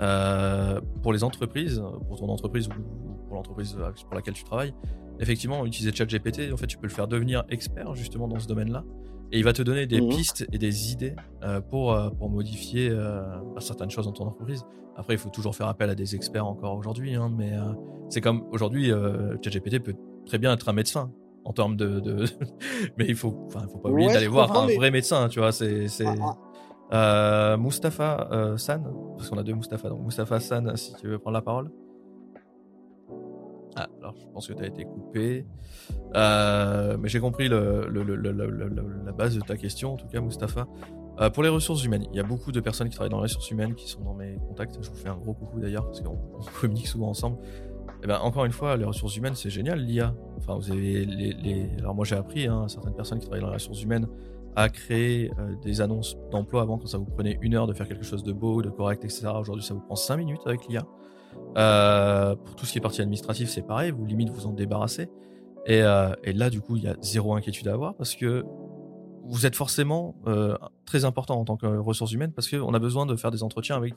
[0.00, 4.74] Euh, pour les entreprises, pour ton entreprise ou pour l'entreprise pour laquelle tu travailles,
[5.20, 8.84] effectivement, utiliser ChatGPT, en fait, tu peux le faire devenir expert justement dans ce domaine-là.
[9.32, 10.10] Et il va te donner des mhm.
[10.10, 14.64] pistes et des idées euh, pour, euh, pour modifier bah, certaines choses dans ton entreprise.
[14.96, 17.52] Après, il faut toujours faire appel à des experts encore aujourd'hui, hein, mais
[18.08, 18.92] c'est comme aujourd'hui,
[19.42, 19.94] ChatGPT peut
[20.24, 21.10] très bien être un médecin
[21.44, 22.24] en termes de,
[22.96, 26.14] mais il faut faut pas oublier d'aller voir un vrai médecin tu vois c'est ah,
[26.22, 26.36] ah.
[26.92, 28.84] Euh, Mustapha euh, San,
[29.16, 31.70] parce qu'on a deux Mustapha, donc Mustapha San, si tu veux prendre la parole.
[33.76, 35.46] Ah, alors je pense que tu as été coupé.
[36.14, 40.68] Euh, mais j'ai compris la base de ta question, en tout cas, Mustapha.
[41.32, 43.50] pour les ressources humaines, il y a beaucoup de personnes qui travaillent dans les ressources
[43.50, 44.78] humaines qui sont dans mes contacts.
[44.80, 46.18] Je vous fais un gros coucou d'ailleurs, parce qu'on
[46.60, 47.38] communique souvent ensemble.
[48.04, 50.14] eh ben, encore une fois, les ressources humaines, c'est génial, l'IA.
[50.36, 50.60] Enfin,
[51.80, 54.06] Alors moi, j'ai appris, hein, certaines personnes qui travaillent dans les ressources humaines,
[54.56, 57.88] à créer euh, des annonces d'emploi avant, quand ça vous prenait une heure de faire
[57.88, 59.28] quelque chose de beau, de correct, etc.
[59.38, 60.86] Aujourd'hui, ça vous prend cinq minutes avec l'IA.
[61.56, 65.08] Euh, pour tout ce qui est partie administrative, c'est pareil, vous limite vous en débarrassez.
[65.66, 68.44] Et, euh, et là, du coup, il y a zéro inquiétude à avoir parce que
[69.26, 70.14] vous êtes forcément
[70.84, 73.74] très important en tant que ressources humaines parce qu'on a besoin de faire des entretiens
[73.74, 73.94] avec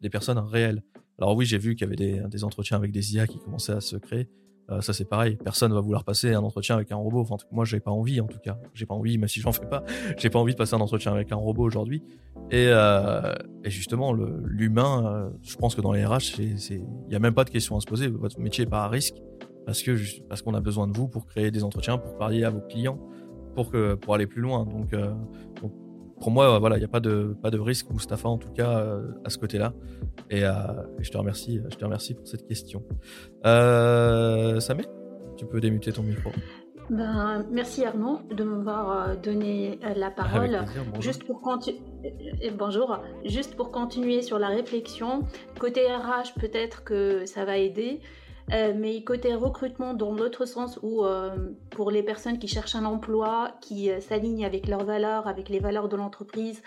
[0.00, 0.82] des personnes réelles.
[1.18, 3.80] Alors oui, j'ai vu qu'il y avait des, entretiens avec des IA qui commençaient à
[3.80, 4.28] se créer.
[4.70, 7.20] Euh, ça c'est pareil, personne va vouloir passer un entretien avec un robot.
[7.20, 8.58] Enfin, moi, j'ai pas envie en tout cas.
[8.72, 9.84] J'ai pas envie, même si j'en fais pas,
[10.18, 12.02] j'ai pas envie de passer un entretien avec un robot aujourd'hui.
[12.50, 17.18] Et, euh, et, justement, l'humain, euh, je pense que dans les RH, il y a
[17.18, 18.08] même pas de question à se poser.
[18.08, 19.16] Votre métier est pas à risque
[19.66, 19.96] parce que
[20.28, 22.98] parce qu'on a besoin de vous pour créer des entretiens, pour parler à vos clients,
[23.54, 24.64] pour que pour aller plus loin.
[24.66, 25.12] Donc, euh,
[25.62, 25.72] donc
[26.24, 28.78] pour moi, voilà, il n'y a pas de, pas de risque, Mustapha, en tout cas,
[28.78, 29.74] euh, à ce côté-là.
[30.30, 30.52] Et, euh,
[30.98, 32.82] je te remercie, je te remercie pour cette question.
[33.44, 34.86] Euh, Samé,
[35.36, 36.30] tu peux démuter ton micro.
[36.88, 40.64] Ben, merci Arnaud de m'avoir euh, donné la parole.
[40.98, 41.42] Juste pour
[42.58, 42.98] bonjour.
[43.26, 45.24] Juste pour continuer sur la réflexion,
[45.60, 48.00] côté RH, peut-être que ça va aider.
[48.52, 52.84] Euh, mais côté recrutement, dans l'autre sens où euh, pour les personnes qui cherchent un
[52.84, 56.62] emploi, qui euh, s'alignent avec leurs valeurs, avec les valeurs de l'entreprise,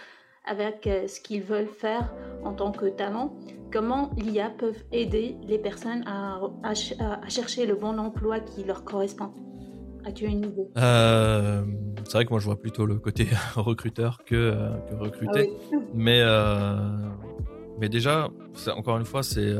[0.49, 2.13] avec ce qu'ils veulent faire
[2.45, 3.35] en tant que talent,
[3.69, 6.73] comment l'IA peut aider les personnes à, à,
[7.27, 9.33] chercher le bon emploi qui leur correspond?
[10.05, 10.69] As-tu une idée?
[10.73, 14.57] C'est vrai que moi je vois plutôt le côté recruteur que,
[14.89, 15.51] que recruter.
[15.73, 16.23] Ah mais,
[17.77, 18.29] mais déjà,
[18.73, 19.53] encore une fois, c'est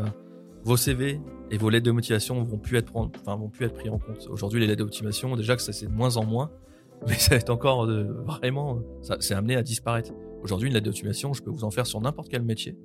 [0.64, 1.20] vos CV,
[1.52, 4.28] et vos lettres de motivation vont plus être, enfin, vont plus être pris en compte.
[4.30, 6.52] Aujourd'hui, les lettres de motivation, déjà que ça c'est de moins en moins,
[7.08, 10.12] mais ça être encore de, vraiment, ça c'est amené à disparaître.
[10.44, 12.78] Aujourd'hui, une lettre de motivation, je peux vous en faire sur n'importe quel métier,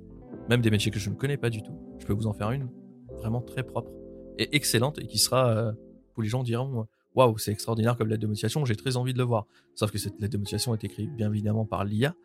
[0.49, 1.77] même des métiers que je ne connais pas du tout.
[1.99, 2.69] Je peux vous en faire une
[3.17, 3.91] vraiment très propre
[4.37, 5.71] et excellente et qui sera, euh,
[6.17, 9.19] où les gens diront, waouh, c'est extraordinaire comme lettre de motivation, j'ai très envie de
[9.19, 9.45] le voir.
[9.75, 12.15] Sauf que cette lettre de motivation est écrite bien évidemment par l'IA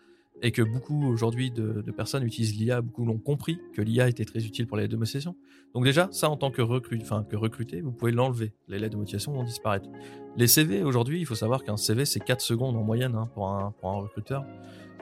[0.43, 4.45] et que beaucoup aujourd'hui de, personnes utilisent l'IA, beaucoup l'ont compris que l'IA était très
[4.45, 5.37] utile pour les lettres de motivation.
[5.75, 8.53] Donc déjà, ça en tant que, recrut, enfin, que recruté, vous pouvez l'enlever.
[8.69, 9.89] Les lettres de motivation vont disparaître.
[10.37, 13.49] Les CV, aujourd'hui, il faut savoir qu'un CV, c'est 4 secondes en moyenne hein, pour,
[13.49, 14.45] un, pour, un, recruteur.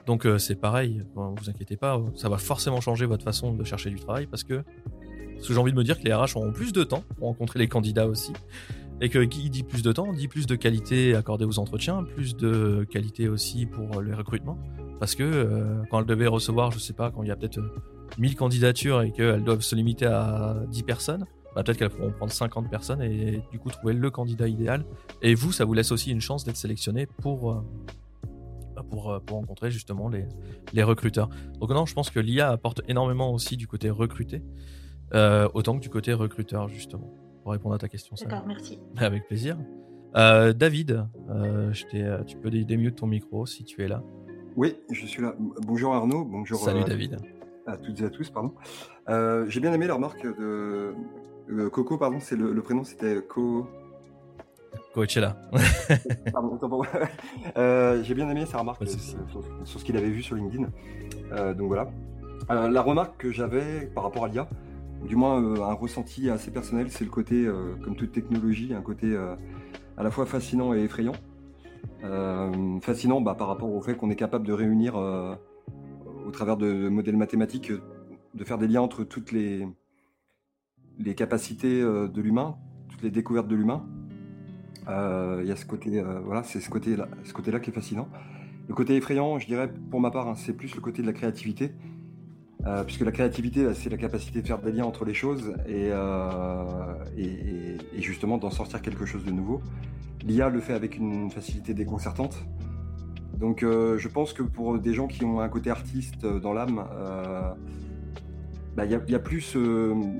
[0.06, 3.90] Donc euh, c'est pareil, vous inquiétez pas, ça va forcément changer votre façon de chercher
[3.90, 4.62] du travail parce que,
[5.34, 7.26] parce que j'ai envie de me dire que les RH auront plus de temps pour
[7.26, 8.32] rencontrer les candidats aussi.
[9.00, 12.34] Et que qui dit plus de temps, dit plus de qualité accordée aux entretiens, plus
[12.34, 14.58] de qualité aussi pour les recrutements.
[14.98, 17.60] Parce que euh, quand elles devaient recevoir, je sais pas, quand il y a peut-être
[18.18, 22.12] 1000 euh, candidatures et qu'elles doivent se limiter à 10 personnes, bah peut-être qu'elles pourront
[22.12, 24.84] prendre 50 personnes et du coup trouver le candidat idéal.
[25.22, 27.64] Et vous, ça vous laisse aussi une chance d'être sélectionné pour, euh,
[28.74, 30.24] bah, pour, pour rencontrer justement les,
[30.72, 31.28] les recruteurs.
[31.60, 34.42] Donc non, je pense que l'IA apporte énormément aussi du côté recruté,
[35.12, 37.12] autant que du côté recruteur justement.
[37.46, 38.16] Pour répondre à ta question.
[38.20, 38.80] D'accord, merci.
[38.96, 39.56] Avec plaisir.
[40.12, 44.02] David, je tu peux démute ton micro si tu es là.
[44.56, 45.32] Oui, je suis là.
[45.38, 47.18] Bonjour Arnaud, bonjour Salut euh, David.
[47.68, 48.52] à toutes et à tous, pardon.
[49.08, 50.92] Euh, j'ai bien aimé la remarque de
[51.50, 53.68] euh, Coco, pardon, c'est le, prénom, c'était Co.
[54.92, 55.36] Coachella.
[56.32, 56.82] pardon,
[58.02, 60.64] j'ai bien aimé sa remarque sur, ce qu'il avait vu sur LinkedIn.
[61.52, 61.90] donc voilà.
[62.48, 64.48] la remarque que j'avais par rapport à l'IA,
[65.06, 67.48] du moins un ressenti assez personnel, c'est le côté,
[67.82, 69.16] comme toute technologie, un côté
[69.96, 71.14] à la fois fascinant et effrayant.
[72.04, 75.34] Euh, fascinant bah, par rapport au fait qu'on est capable de réunir euh,
[76.26, 77.72] au travers de, modèles mathématiques,
[78.34, 79.66] de faire des liens entre toutes les,
[81.16, 82.56] capacités euh, de l'humain,
[82.90, 83.86] toutes les découvertes de l'humain.
[84.88, 88.08] Il y a ce côté, voilà, c'est ce côté-là, ce côté-là qui est fascinant.
[88.68, 91.12] Le côté effrayant, je dirais, pour ma part, hein, c'est plus le côté de la
[91.12, 91.72] créativité.
[92.86, 95.90] Puisque la créativité, c'est la capacité de faire des liens entre les choses et,
[97.16, 99.60] et justement d'en sortir quelque chose de nouveau.
[100.24, 102.44] L'IA le fait avec une facilité déconcertante.
[103.38, 106.52] Donc euh, je pense que pour des gens qui ont un côté artiste euh, dans
[106.52, 107.52] l'âme, euh,
[108.74, 109.56] bah, il y, a, plus,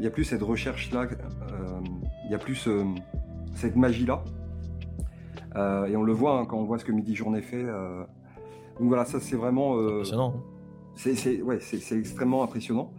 [0.00, 1.09] y a plus cette recherche-là,
[2.24, 2.68] il y a plus
[3.54, 4.24] cette magie-là.
[5.54, 7.64] et on le voit hein, quand on voit ce que Midi Journée fait.
[7.64, 9.76] donc voilà, ça c'est vraiment...
[10.96, 11.59] C'est ouais,
[11.92, 12.92] extrêmement impressionnant.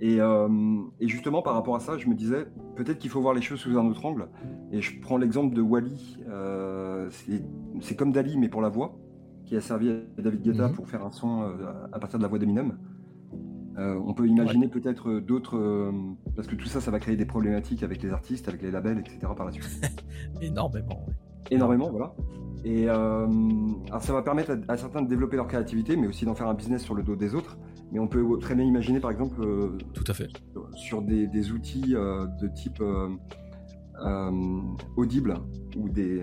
[0.00, 3.42] Et, et, justement, par rapport à ça, je me disais, peut-être qu'il faut voir les
[3.42, 4.28] choses sous un autre angle.
[4.72, 6.18] Et je prends l'exemple de Wally.
[6.28, 7.08] Euh,
[7.80, 8.98] c'est comme Dali, mais pour la voix,
[9.44, 10.74] qui a servi à David Guetta mhm.
[10.74, 12.78] pour faire un son euh, à partir de la voix d'Eminem.
[13.78, 15.92] Euh, on peut imaginer peut-être d'autres.
[16.34, 18.98] parce que tout ça, ça va créer des problématiques avec les artistes, avec les labels,
[18.98, 19.18] etc.
[19.36, 20.04] par la suite.
[20.40, 21.06] Énormément,
[21.50, 22.14] Énormément, voilà.
[22.64, 23.28] Et alors
[24.00, 26.82] ça va permettre à, certains de développer leur créativité, mais aussi d'en faire un business
[26.82, 27.58] sur le dos des autres.
[27.90, 29.44] mais on peut très bien imaginer par exemple
[29.92, 30.28] Tout à fait.
[30.74, 32.82] sur des, outils de type
[34.96, 35.34] audible
[35.76, 36.22] ou des,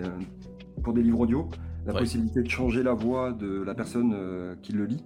[0.82, 1.50] pour des livres audio,
[1.86, 4.16] la possibilité de changer la voix de la personne
[4.62, 5.04] qui le lit.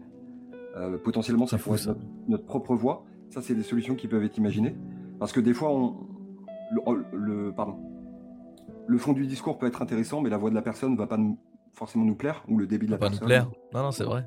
[1.04, 1.98] potentiellement, ça pourrait être
[2.28, 3.06] notre, propre voix.
[3.32, 4.76] Ça, c'est des solutions qui peuvent être imaginées.
[5.18, 5.96] Parce que des fois, on,
[7.14, 7.78] le, pardon,
[8.88, 11.08] le fond du discours peut être intéressant, mais la voix de la personne ne va
[11.08, 11.18] pas
[11.74, 13.20] forcément nous plaire, ou le débit de la personne.
[13.20, 13.50] Pas nous plaire.
[13.74, 14.26] Non, non, c'est vrai.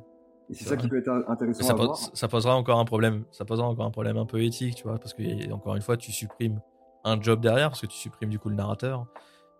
[0.48, 1.96] Et c'est ça qui peut être intéressant ça, à voir.
[1.96, 3.24] ça posera encore un problème.
[3.32, 5.96] Ça posera encore un problème un peu éthique, tu vois, parce que encore une fois,
[5.96, 6.60] tu supprimes
[7.04, 9.06] un job derrière, parce que tu supprimes du coup le narrateur.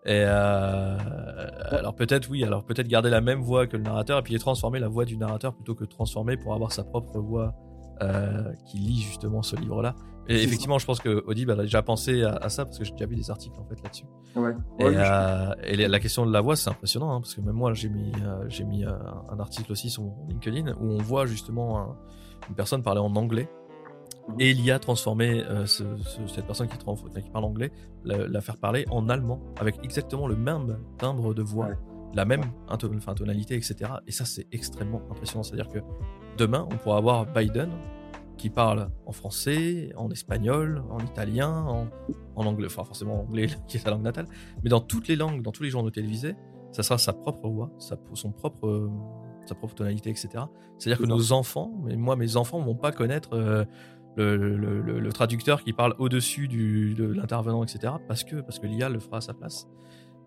[0.05, 0.97] Et euh,
[1.69, 4.79] alors peut-être oui, alors peut-être garder la même voix que le narrateur et puis transformer
[4.79, 7.53] la voix du narrateur plutôt que transformer pour avoir sa propre voix
[8.01, 9.95] euh, qui lit justement ce livre-là.
[10.29, 13.05] Et effectivement, je pense que Audible a déjà pensé à, ça parce que j'ai déjà
[13.05, 14.05] vu des articles en fait là-dessus.
[14.35, 14.53] Ouais.
[14.79, 17.89] Et, euh, la question de la voix, c'est impressionnant hein, parce que même moi, j'ai
[17.89, 18.91] mis, euh, j'ai mis euh,
[19.29, 21.95] un article aussi sur mon LinkedIn où on voit justement
[22.49, 23.49] une personne parler en anglais
[24.27, 24.35] mhm.
[24.39, 27.71] et il y a transformé cette personne qui, qui parle anglais,
[28.03, 31.69] la, faire parler en allemand avec exactement le même timbre de voix,
[32.13, 32.43] la même
[33.15, 33.91] tonalité, etc.
[34.07, 35.43] Et ça, c'est extrêmement impressionnant.
[35.43, 35.79] C'est-à-dire que
[36.37, 37.69] demain, on pourra avoir Biden
[38.37, 41.49] qui parle en français, en espagnol, en italien,
[42.35, 44.27] en, anglais, enfin forcément en anglais qui est sa langue natale,
[44.63, 46.35] mais dans toutes les langues, dans tous les journaux télévisés,
[46.71, 48.89] ça sera sa propre voix, sa, son propre,
[49.45, 50.29] sa propre tonalité, etc.
[50.77, 53.65] C'est-à-dire que nos enfants, mais moi mes enfants vont pas connaître euh,
[54.17, 57.93] le, traducteur qui parle au-dessus de l'intervenant, etc.
[58.07, 59.67] Parce que, parce que l'IA le fera à sa place.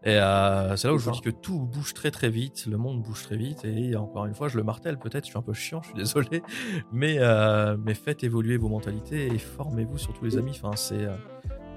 [0.02, 2.78] Et euh, c'est là où je vous dis que tout bouge très très vite, le
[2.78, 5.42] monde bouge très vite, et encore une fois, je le martèle peut-être, je suis un
[5.42, 6.42] peu chiant, je suis désolé,
[6.90, 10.58] mais, euh, mais faites évoluer vos mentalités et formez-vous surtout les amis.
[10.62, 11.14] Enfin, c'est, euh,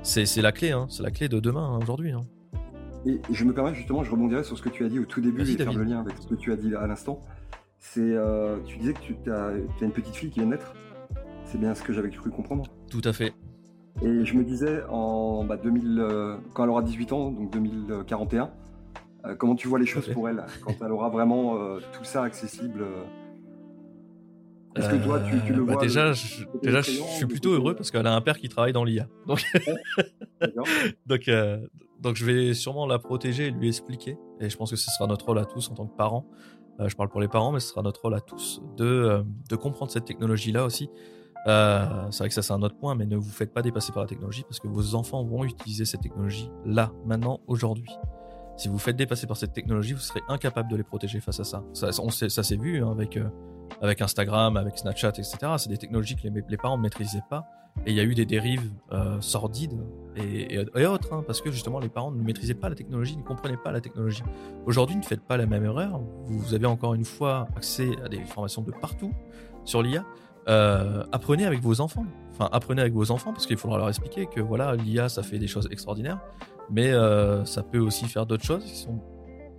[0.04, 2.12] c'est, la clé, hein, c'est la clé de demain, hein, aujourd'hui.
[2.12, 2.22] Hein.
[3.06, 5.20] Et je me permets justement, je rebondirai sur ce que tu as dit au tout
[5.20, 7.20] début et faire le lien avec ce que tu as dit à l'instant.
[7.78, 8.16] C'est,
[8.66, 10.74] tu disais que tu as, as une petite fille qui vient de naître.
[11.44, 12.64] C'est bien ce que j'avais cru comprendre.
[12.90, 13.34] Tout à fait.
[14.02, 18.50] Et je me disais, en 2000, bah, euh, quand elle aura 18 ans, donc 2041,
[19.26, 22.24] euh, comment tu vois les choses pour elle quand elle aura vraiment euh, tout ça
[22.24, 22.86] accessible
[24.76, 27.92] Est-ce que toi, tu, le bah, vois Déjà, je, déjà je suis plutôt heureux parce
[27.92, 29.08] qu'elle a un père qui travaille dans l'IA.
[29.28, 29.44] Donc,
[31.06, 31.30] donc,
[32.00, 34.18] donc, je vais sûrement la protéger et lui expliquer.
[34.42, 36.26] Et je pense que ce sera notre rôle à tous en tant que parents.
[36.80, 39.92] je parle pour les parents, mais ce sera notre rôle à tous de, de comprendre
[39.92, 40.90] cette technologie-là aussi
[41.48, 43.92] euh, c'est vrai que ça c'est un autre point, mais ne vous faites pas dépasser
[43.92, 47.90] par la technologie parce que vos enfants vont utiliser cette technologie là, maintenant, aujourd'hui.
[48.56, 51.44] Si vous faites dépasser par cette technologie, vous serez incapable de les protéger face à
[51.44, 51.64] ça.
[51.74, 53.28] Ça, ça s'est vu hein, avec, euh,
[53.82, 55.38] avec Instagram, avec Snapchat, etc.
[55.58, 57.46] C'est des technologies que les, parents ne maîtrisaient pas.
[57.88, 59.82] Et il y a eu des dérives euh, sordides
[60.16, 63.24] et, et, autres, hein, parce que justement les parents ne maîtrisaient pas la technologie, ne
[63.24, 64.22] comprenaient pas la technologie.
[64.68, 66.00] Aujourd'hui, ne faites pas la même erreur.
[66.26, 69.12] Vous avez encore une fois accès à des formations de partout
[69.66, 70.06] sur l'IA.
[70.48, 72.06] Euh, apprenez avec vos enfants.
[72.32, 75.40] Enfin, apprenez avec vos enfants parce qu'il faudra leur expliquer que voilà, l'IA ça fait
[75.40, 76.20] des choses extraordinaires,
[76.70, 79.00] mais euh, ça peut aussi faire d'autres choses qui sont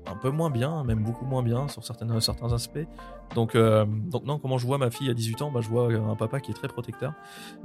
[0.06, 2.86] un peu moins bien, même beaucoup moins bien sur certains, certains aspects.
[3.34, 5.50] Donc, euh, donc non, comment je vois ma fille à 18 ans?
[5.50, 7.14] Bah, Je vois un papa qui est très protecteur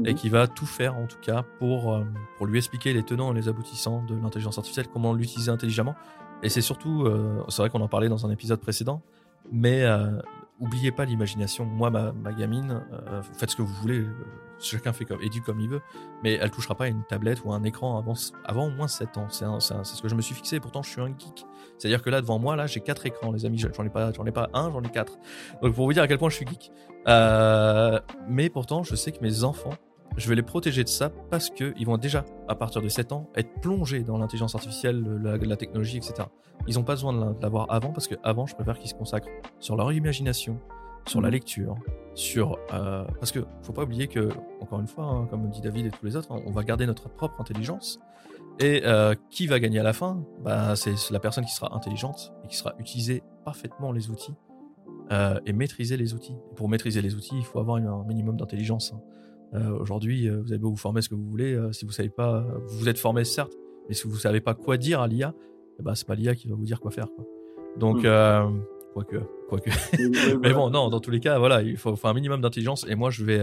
[0.05, 0.15] et mhm.
[0.15, 2.01] qui va tout faire en tout cas pour,
[2.37, 5.95] pour lui expliquer les tenants et les aboutissants de l'intelligence artificielle, comment l'utiliser intelligemment.
[6.43, 7.05] Et c'est surtout,
[7.49, 9.01] c'est vrai qu'on en parlait dans un épisode précédent,
[9.51, 9.83] mais
[10.59, 11.65] oubliez pas l'imagination.
[11.65, 13.99] Moi, ma, ma gamine, euh, faites ce que vous voulez.
[13.99, 14.13] Euh,
[14.59, 15.81] chacun fait comme, éduque comme il veut,
[16.23, 19.27] mais elle touchera pas une tablette ou un écran avant, avant au moins 7 ans.
[19.29, 20.59] C'est ce que je me suis fixé.
[20.59, 21.45] Pourtant, je suis un geek.
[21.77, 23.57] C'est-à-dire que là, devant moi, là, j'ai quatre écrans, les amis.
[23.57, 25.17] J'en ai pas, j'en ai pas un, j'en ai quatre.
[25.61, 26.71] Donc, pour vous dire à quel point je suis geek.
[27.07, 29.73] Euh, mais pourtant, je sais que mes enfants
[30.19, 33.29] je vais les protéger de ça parce qu'ils vont déjà, à partir de 7 ans,
[33.35, 36.13] être plongés dans l'intelligence artificielle, la, technologie, etc.
[36.67, 39.29] Ils n'ont pas besoin de l'avoir avant parce qu'avant, je préfère qu'ils se consacrent
[39.59, 40.59] sur leur imagination,
[41.07, 41.33] sur la mhm.
[41.33, 41.75] lecture,
[42.15, 44.29] sur euh, parce que faut pas oublier que
[44.61, 47.09] encore une fois, hein, comme dit David et tous les autres, on va garder notre
[47.09, 47.99] propre intelligence.
[48.59, 50.21] Et euh, qui va gagner à la fin?
[50.43, 54.35] Bah, C'est la personne qui sera intelligente et qui sera utiliser parfaitement les outils
[55.11, 56.35] euh, et maîtriser les outils.
[56.57, 58.91] pour maîtriser les outils, il faut avoir un minimum d'intelligence.
[58.93, 59.01] Hein.
[59.53, 61.91] Euh, aujourd'hui, euh, vous avez beau vous former ce que vous voulez, euh, si vous
[61.91, 63.53] savez pas, vous vous êtes formé certes,
[63.87, 65.33] mais si vous savez pas quoi dire à l'IA,
[65.79, 67.07] eh ben c'est pas l'IA qui va vous dire quoi faire.
[67.15, 67.25] Quoi.
[67.77, 68.61] Donc, mmh.
[68.93, 69.69] quoique, quoique.
[70.41, 72.85] mais bon, non, dans tous les cas, voilà, il faut, faut un minimum d'intelligence.
[72.87, 73.41] Et moi, je vais.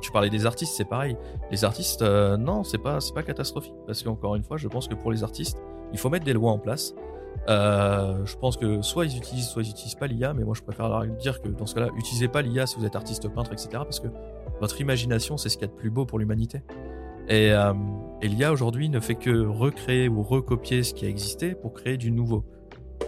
[0.00, 1.16] tu parlais des artistes, c'est pareil.
[1.50, 4.94] Les artistes, non, c'est pas, c'est pas catastrophique, parce qu'encore une fois, je pense que
[4.94, 5.58] pour les artistes,
[5.92, 6.94] il faut mettre des lois en place.
[7.48, 10.62] Euh, je pense que soit ils utilisent, soit ils utilisent pas l'IA, mais moi je
[10.62, 13.52] préfère leur dire que dans ce cas-là, utilisez pas l'IA si vous êtes artiste peintre,
[13.52, 13.68] etc.
[13.72, 14.08] Parce que
[14.60, 16.62] votre imagination, c'est ce qu'il y a de plus beau pour l'humanité.
[17.28, 17.72] Et, euh,
[18.22, 22.10] l'IA aujourd'hui ne fait que recréer ou recopier ce qui a existé pour créer du
[22.10, 22.44] nouveau.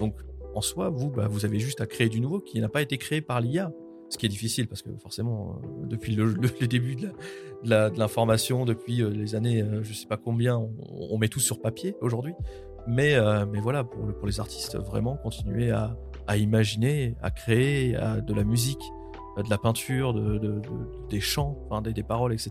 [0.00, 0.14] Donc
[0.54, 2.98] en soi, vous, bah, vous avez juste à créer du nouveau qui n'a pas été
[2.98, 3.72] créé par l'IA.
[4.08, 6.34] Ce qui est difficile parce que forcément, depuis le,
[6.66, 7.12] début de
[7.64, 12.34] l'information, depuis les années, je sais pas combien, on, met tout sur papier aujourd'hui.
[12.88, 13.16] Mais,
[13.52, 15.96] mais voilà, pour, les artistes, vraiment continuer à,
[16.26, 18.82] à imaginer, à créer de la musique,
[19.36, 20.60] de la peinture, de,
[21.08, 22.50] des chants, enfin, des, des, paroles, etc.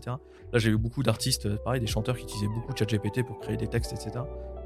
[0.52, 3.68] Là, j'ai eu beaucoup d'artistes, pareil, des chanteurs qui utilisaient beaucoup ChatGPT pour créer des
[3.68, 4.24] textes, etc.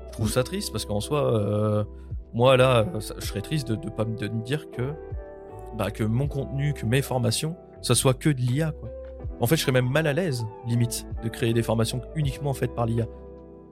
[0.08, 1.84] Je trouve ça triste parce qu'en soi, euh,
[2.32, 2.86] moi là,
[3.18, 4.92] je serais triste de ne pas me dire que,
[5.76, 8.72] bah, que mon contenu, que mes formations, ça soit que de l'IA.
[8.72, 8.90] Quoi.
[9.40, 12.74] En fait, je serais même mal à l'aise, limite, de créer des formations uniquement faites
[12.74, 13.06] par l'IA.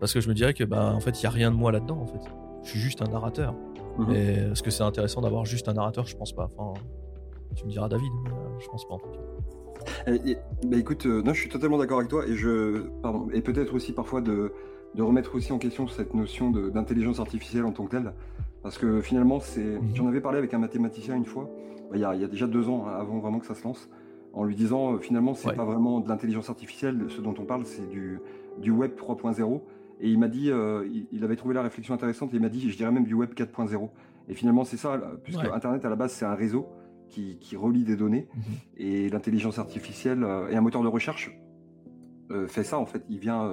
[0.01, 1.70] Parce que je me dirais que, bah, en fait, il n'y a rien de moi
[1.70, 2.20] là-dedans, en fait.
[2.64, 3.55] Je suis juste un narrateur.
[4.12, 6.07] Et est-ce que c'est intéressant d'avoir juste un narrateur?
[6.07, 6.49] Je pense pas.
[6.57, 6.80] Enfin,
[7.55, 10.12] tu me diras David, mais euh, je pense pas en tout cas.
[10.66, 13.74] bah écoute, euh, non, je suis totalement d'accord avec toi et je, pardon, et peut-être
[13.74, 14.53] aussi parfois de,
[14.94, 18.12] de, remettre aussi en question cette notion d'intelligence artificielle en tant que telle,
[18.62, 19.94] parce que finalement, c'est, mhm.
[19.94, 21.50] j'en avais parlé avec un mathématicien une fois,
[21.90, 23.55] bah, il y, a, il y a déjà deux ans, hein, avant vraiment que ça
[23.55, 23.88] se lance,
[24.32, 27.66] en lui disant euh, finalement, c'est pas vraiment de l'intelligence artificielle, ce dont on parle,
[27.66, 28.20] c'est du,
[28.59, 29.61] du web 3.0
[30.03, 32.68] et il m'a dit, euh, il, avait trouvé la réflexion intéressante et il m'a dit,
[32.68, 33.88] je dirais même du web 4.0.
[34.28, 36.66] Et finalement, c'est ça, puisque Internet à la base, c'est un réseau
[37.13, 38.29] qui, relie des données.
[38.35, 38.43] Mhm.
[38.77, 41.37] Et l'intelligence artificielle euh, et un moteur de recherche
[42.31, 43.05] euh, fait ça, en fait.
[43.09, 43.53] Il vient,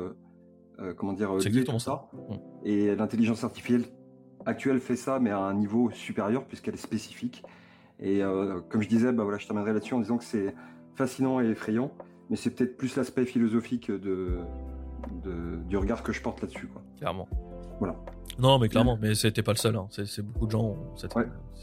[0.98, 1.32] comment dire,
[1.66, 2.10] tout ça.
[2.64, 3.84] Et l'intelligence artificielle
[4.46, 7.44] actuelle fait ça, mais à un niveau supérieur, puisqu'elle est spécifique.
[8.00, 8.22] Et
[8.70, 10.56] comme je disais, bah voilà, je terminerai là-dessus en disant que c'est
[10.96, 11.92] fascinant et effrayant,
[12.30, 14.40] mais c'est peut-être plus l'aspect philosophique de,
[15.68, 16.68] du regard que je porte là-dessus.
[16.68, 16.82] Quoi.
[16.98, 17.28] Clairement.
[17.80, 17.96] Voilà.
[18.40, 19.76] Non, mais clairement, mais c'était pas le seul.
[19.76, 19.88] Hein.
[19.90, 20.76] C'est beaucoup de gens.
[20.96, 21.14] Cette,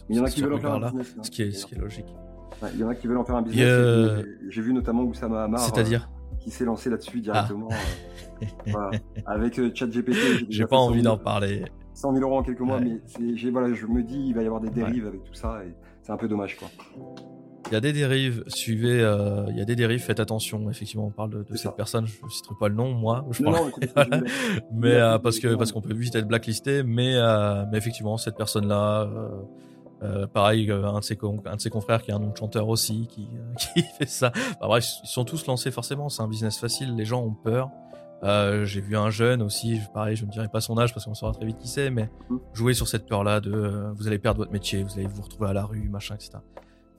[0.08, 1.14] Il y en a qui veulent en faire un business.
[1.18, 1.22] Hein.
[1.22, 2.06] Ce, qui est, ce qui est logique.
[2.74, 4.24] il y en a qui veulent en faire un business.
[4.48, 5.60] J'ai vu notamment Oussama Hamar.
[5.60, 7.68] C'est-à-dire euh, Qui s'est lancé là-dessus directement.
[7.70, 8.90] Ah.
[8.92, 10.46] Euh, Avec euh, ChatGPT.
[10.48, 11.64] J'ai pas envie d'en parler.
[11.94, 13.00] 100 000 euros en quelques mois, mais
[13.50, 16.12] voilà, je me dis, il va y avoir des dérives avec tout ça et c'est
[16.12, 16.56] un peu dommage.
[16.56, 16.68] quoi.
[17.68, 20.70] Il y a des dérives, suivez, euh, il y a des dérives, faites attention.
[20.70, 23.24] Effectivement, on parle de, cette personne, je ne citerai pas le nom, moi.
[23.30, 23.70] Je non,
[24.72, 28.36] mais euh, parce que parce qu'on peut vite être blacklisté, mais euh, mais effectivement, cette
[28.36, 29.08] personne-là,
[30.32, 33.08] pareil, un de ses un de ses confrères qui est un nom de chanteur aussi,
[33.08, 33.28] qui
[33.74, 34.30] qui fait ça.
[34.60, 36.08] Bah, bref, ils sont tous lancés forcément.
[36.08, 36.94] C'est un business facile.
[36.94, 37.70] Les gens ont peur.
[38.22, 41.32] j'ai vu un jeune aussi, pareil, je ne dirai pas son âge parce qu'on saura
[41.32, 42.36] très vite qui c'est, mais mmh.
[42.54, 45.52] jouer sur cette peur-là de vous allez perdre votre métier, vous allez vous retrouver à
[45.52, 46.38] la rue, machin, etc.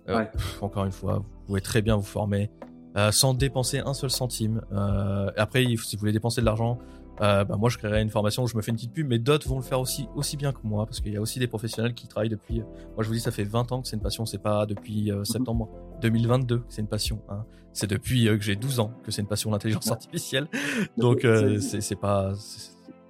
[0.09, 0.25] Euh,
[0.61, 2.49] encore une fois, vous pouvez très bien vous former
[2.95, 4.61] euh, sans dépenser un seul centime.
[4.71, 6.79] Euh, après, si vous voulez dépenser de l'argent,
[7.19, 9.47] bah, moi je créerai une formation où je me fais une petite pub, mais d'autres
[9.49, 11.95] vont le faire aussi aussi bien que moi parce qu'il y a aussi des professionnels
[11.95, 12.59] qui travaillent depuis.
[12.59, 15.11] Moi je vous dis, ça fait 20 ans que c'est une passion, c'est pas depuis
[15.11, 15.25] mhm.
[15.25, 15.67] septembre
[16.01, 17.19] 2022 que c'est une passion.
[17.29, 17.43] Hein.
[17.73, 20.47] C'est depuis que j'ai 12 ans que c'est une passion l'intelligence artificielle.
[20.95, 21.25] Donc
[21.59, 22.33] c'est pas.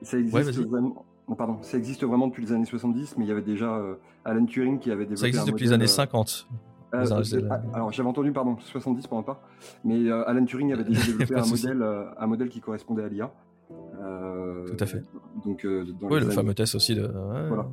[0.04, 1.06] Ça existe vraiment.
[1.38, 3.78] pardon, ça existe vraiment depuis les années 70, mais il y avait déjà
[4.24, 5.20] Alan Turing qui avait développé.
[5.20, 6.48] Ça existe depuis les années 50.
[6.94, 9.42] Euh, euh, alors j'avais entendu pardon 70 pour ma part,
[9.84, 11.84] mais euh, Alan Turing avait déjà développé un modèle,
[12.18, 13.32] un modèle qui correspondait à l'IA.
[13.70, 15.04] Tout à fait.
[15.44, 17.10] Donc dans oui, le fameux test aussi de.
[17.48, 17.68] Voilà,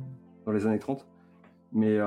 [0.45, 1.07] dans les années 30.
[1.71, 1.97] Mais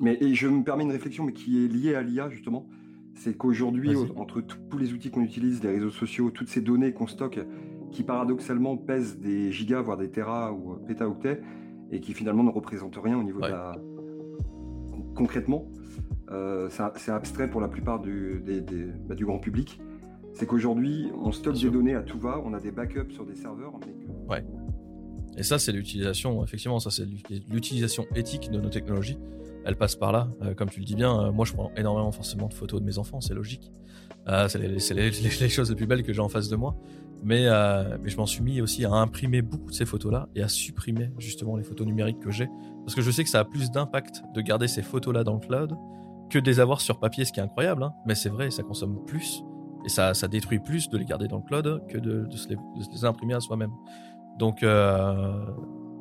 [0.00, 2.68] mais et je me permets une réflexion, mais qui est liée à l'IA justement,
[3.14, 7.08] c'est qu'aujourd'hui entre tous les outils qu'on utilise, les réseaux sociaux, toutes ces données qu'on
[7.08, 7.40] stocke,
[7.90, 11.40] qui paradoxalement pèsent des gigas voire des terras ou pétaoctets
[11.90, 13.74] et qui finalement ne représentent rien au niveau de la
[15.18, 15.66] concrètement,
[16.30, 18.42] euh, c'est abstrait pour la plupart du,
[19.08, 19.80] bah, du grand public.
[20.32, 23.34] C'est qu'aujourd'hui, on stocke des données à tout va, on a des backups sur des
[23.34, 23.72] serveurs.
[24.28, 24.44] Ouais.
[25.36, 27.06] Et ça, c'est l'utilisation, effectivement, ça c'est
[27.50, 29.18] l'utilisation éthique de nos technologies.
[29.64, 30.28] Elle passe par là.
[30.42, 32.86] Euh, comme tu le dis bien, euh, moi je prends énormément forcément de photos de
[32.86, 33.72] mes enfants, c'est logique.
[34.26, 35.10] c'est les,
[35.40, 36.76] les, choses les plus belles que j'ai en face de moi.
[37.22, 40.42] Mais, euh, mais je m'en suis mis aussi à imprimer beaucoup de ces photos-là et
[40.42, 42.48] à supprimer justement les photos numériques que j'ai.
[42.84, 45.40] Parce que je sais que ça a plus d'impact de garder ces photos-là dans le
[45.40, 45.74] cloud
[46.30, 47.82] que de les avoir sur papier, ce qui est incroyable.
[47.82, 47.92] Hein.
[48.06, 49.42] Mais c'est vrai, ça consomme plus
[49.84, 52.28] et ça, détruit plus de les garder dans le cloud que de,
[52.92, 53.72] les, imprimer à soi-même.
[54.38, 55.44] Donc, euh,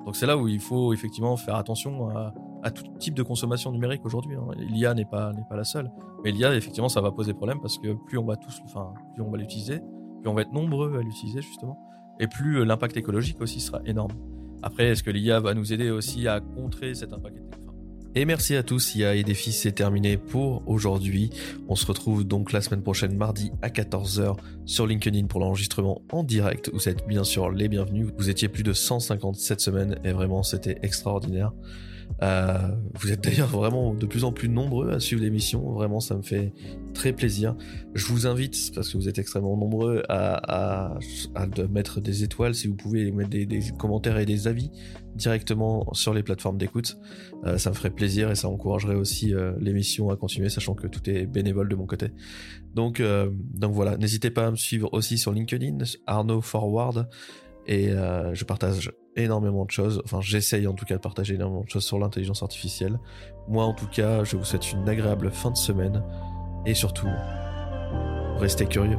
[0.05, 3.71] donc c'est là où il faut effectivement faire attention à, à tout type de consommation
[3.71, 4.35] numérique aujourd'hui.
[4.35, 4.47] Hein.
[4.57, 5.91] L'IA n'est pas, n'est pas la seule.
[6.23, 9.23] Mais l'IA, effectivement, ça va poser problème parce que plus on va tous, enfin, plus
[9.23, 9.81] on va l'utiliser,
[10.27, 11.77] on va être nombreux à l'utiliser justement,
[12.19, 14.11] et plus euh, l'impact écologique aussi sera énorme.
[14.63, 17.37] Après, est-ce que l'IA va nous aider aussi à contrer cet impact
[18.15, 21.29] et merci à tous, IA et Défi, c'est terminé pour aujourd'hui.
[21.67, 26.23] On se retrouve donc la semaine prochaine, mardi à 14h sur LinkedIn pour l'enregistrement en
[26.23, 26.71] direct.
[26.73, 28.07] Vous êtes bien sûr les bienvenus.
[28.17, 31.51] Vous étiez plus de 157 semaines et vraiment c'était extraordinaire.
[32.23, 32.57] Euh,
[32.95, 35.71] vous êtes d'ailleurs vraiment de plus en plus nombreux à suivre l'émission.
[35.73, 36.53] Vraiment, ça me fait
[36.93, 37.55] très plaisir.
[37.93, 40.97] Je vous invite, parce que vous êtes extrêmement nombreux, à,
[41.69, 44.71] mettre des étoiles si vous pouvez mettre des, commentaires et des avis
[45.15, 46.97] directement sur les plateformes d'écoute.
[47.45, 50.87] Euh, ça me ferait plaisir et ça encouragerait aussi euh, l'émission à continuer, sachant que
[50.87, 52.07] tout est bénévole de mon côté.
[52.75, 53.01] Donc,
[53.55, 57.09] donc voilà, n'hésitez pas à me suivre aussi sur LinkedIn, Arnaud Forward.
[57.65, 60.01] Et je partage énormément de choses.
[60.05, 62.99] Enfin, j'essaye en tout cas de partager énormément de choses sur l'intelligence artificielle.
[63.47, 66.03] Moi, en tout cas, je vous souhaite une agréable fin de semaine.
[66.65, 67.07] Et surtout,
[68.37, 68.97] restez curieux.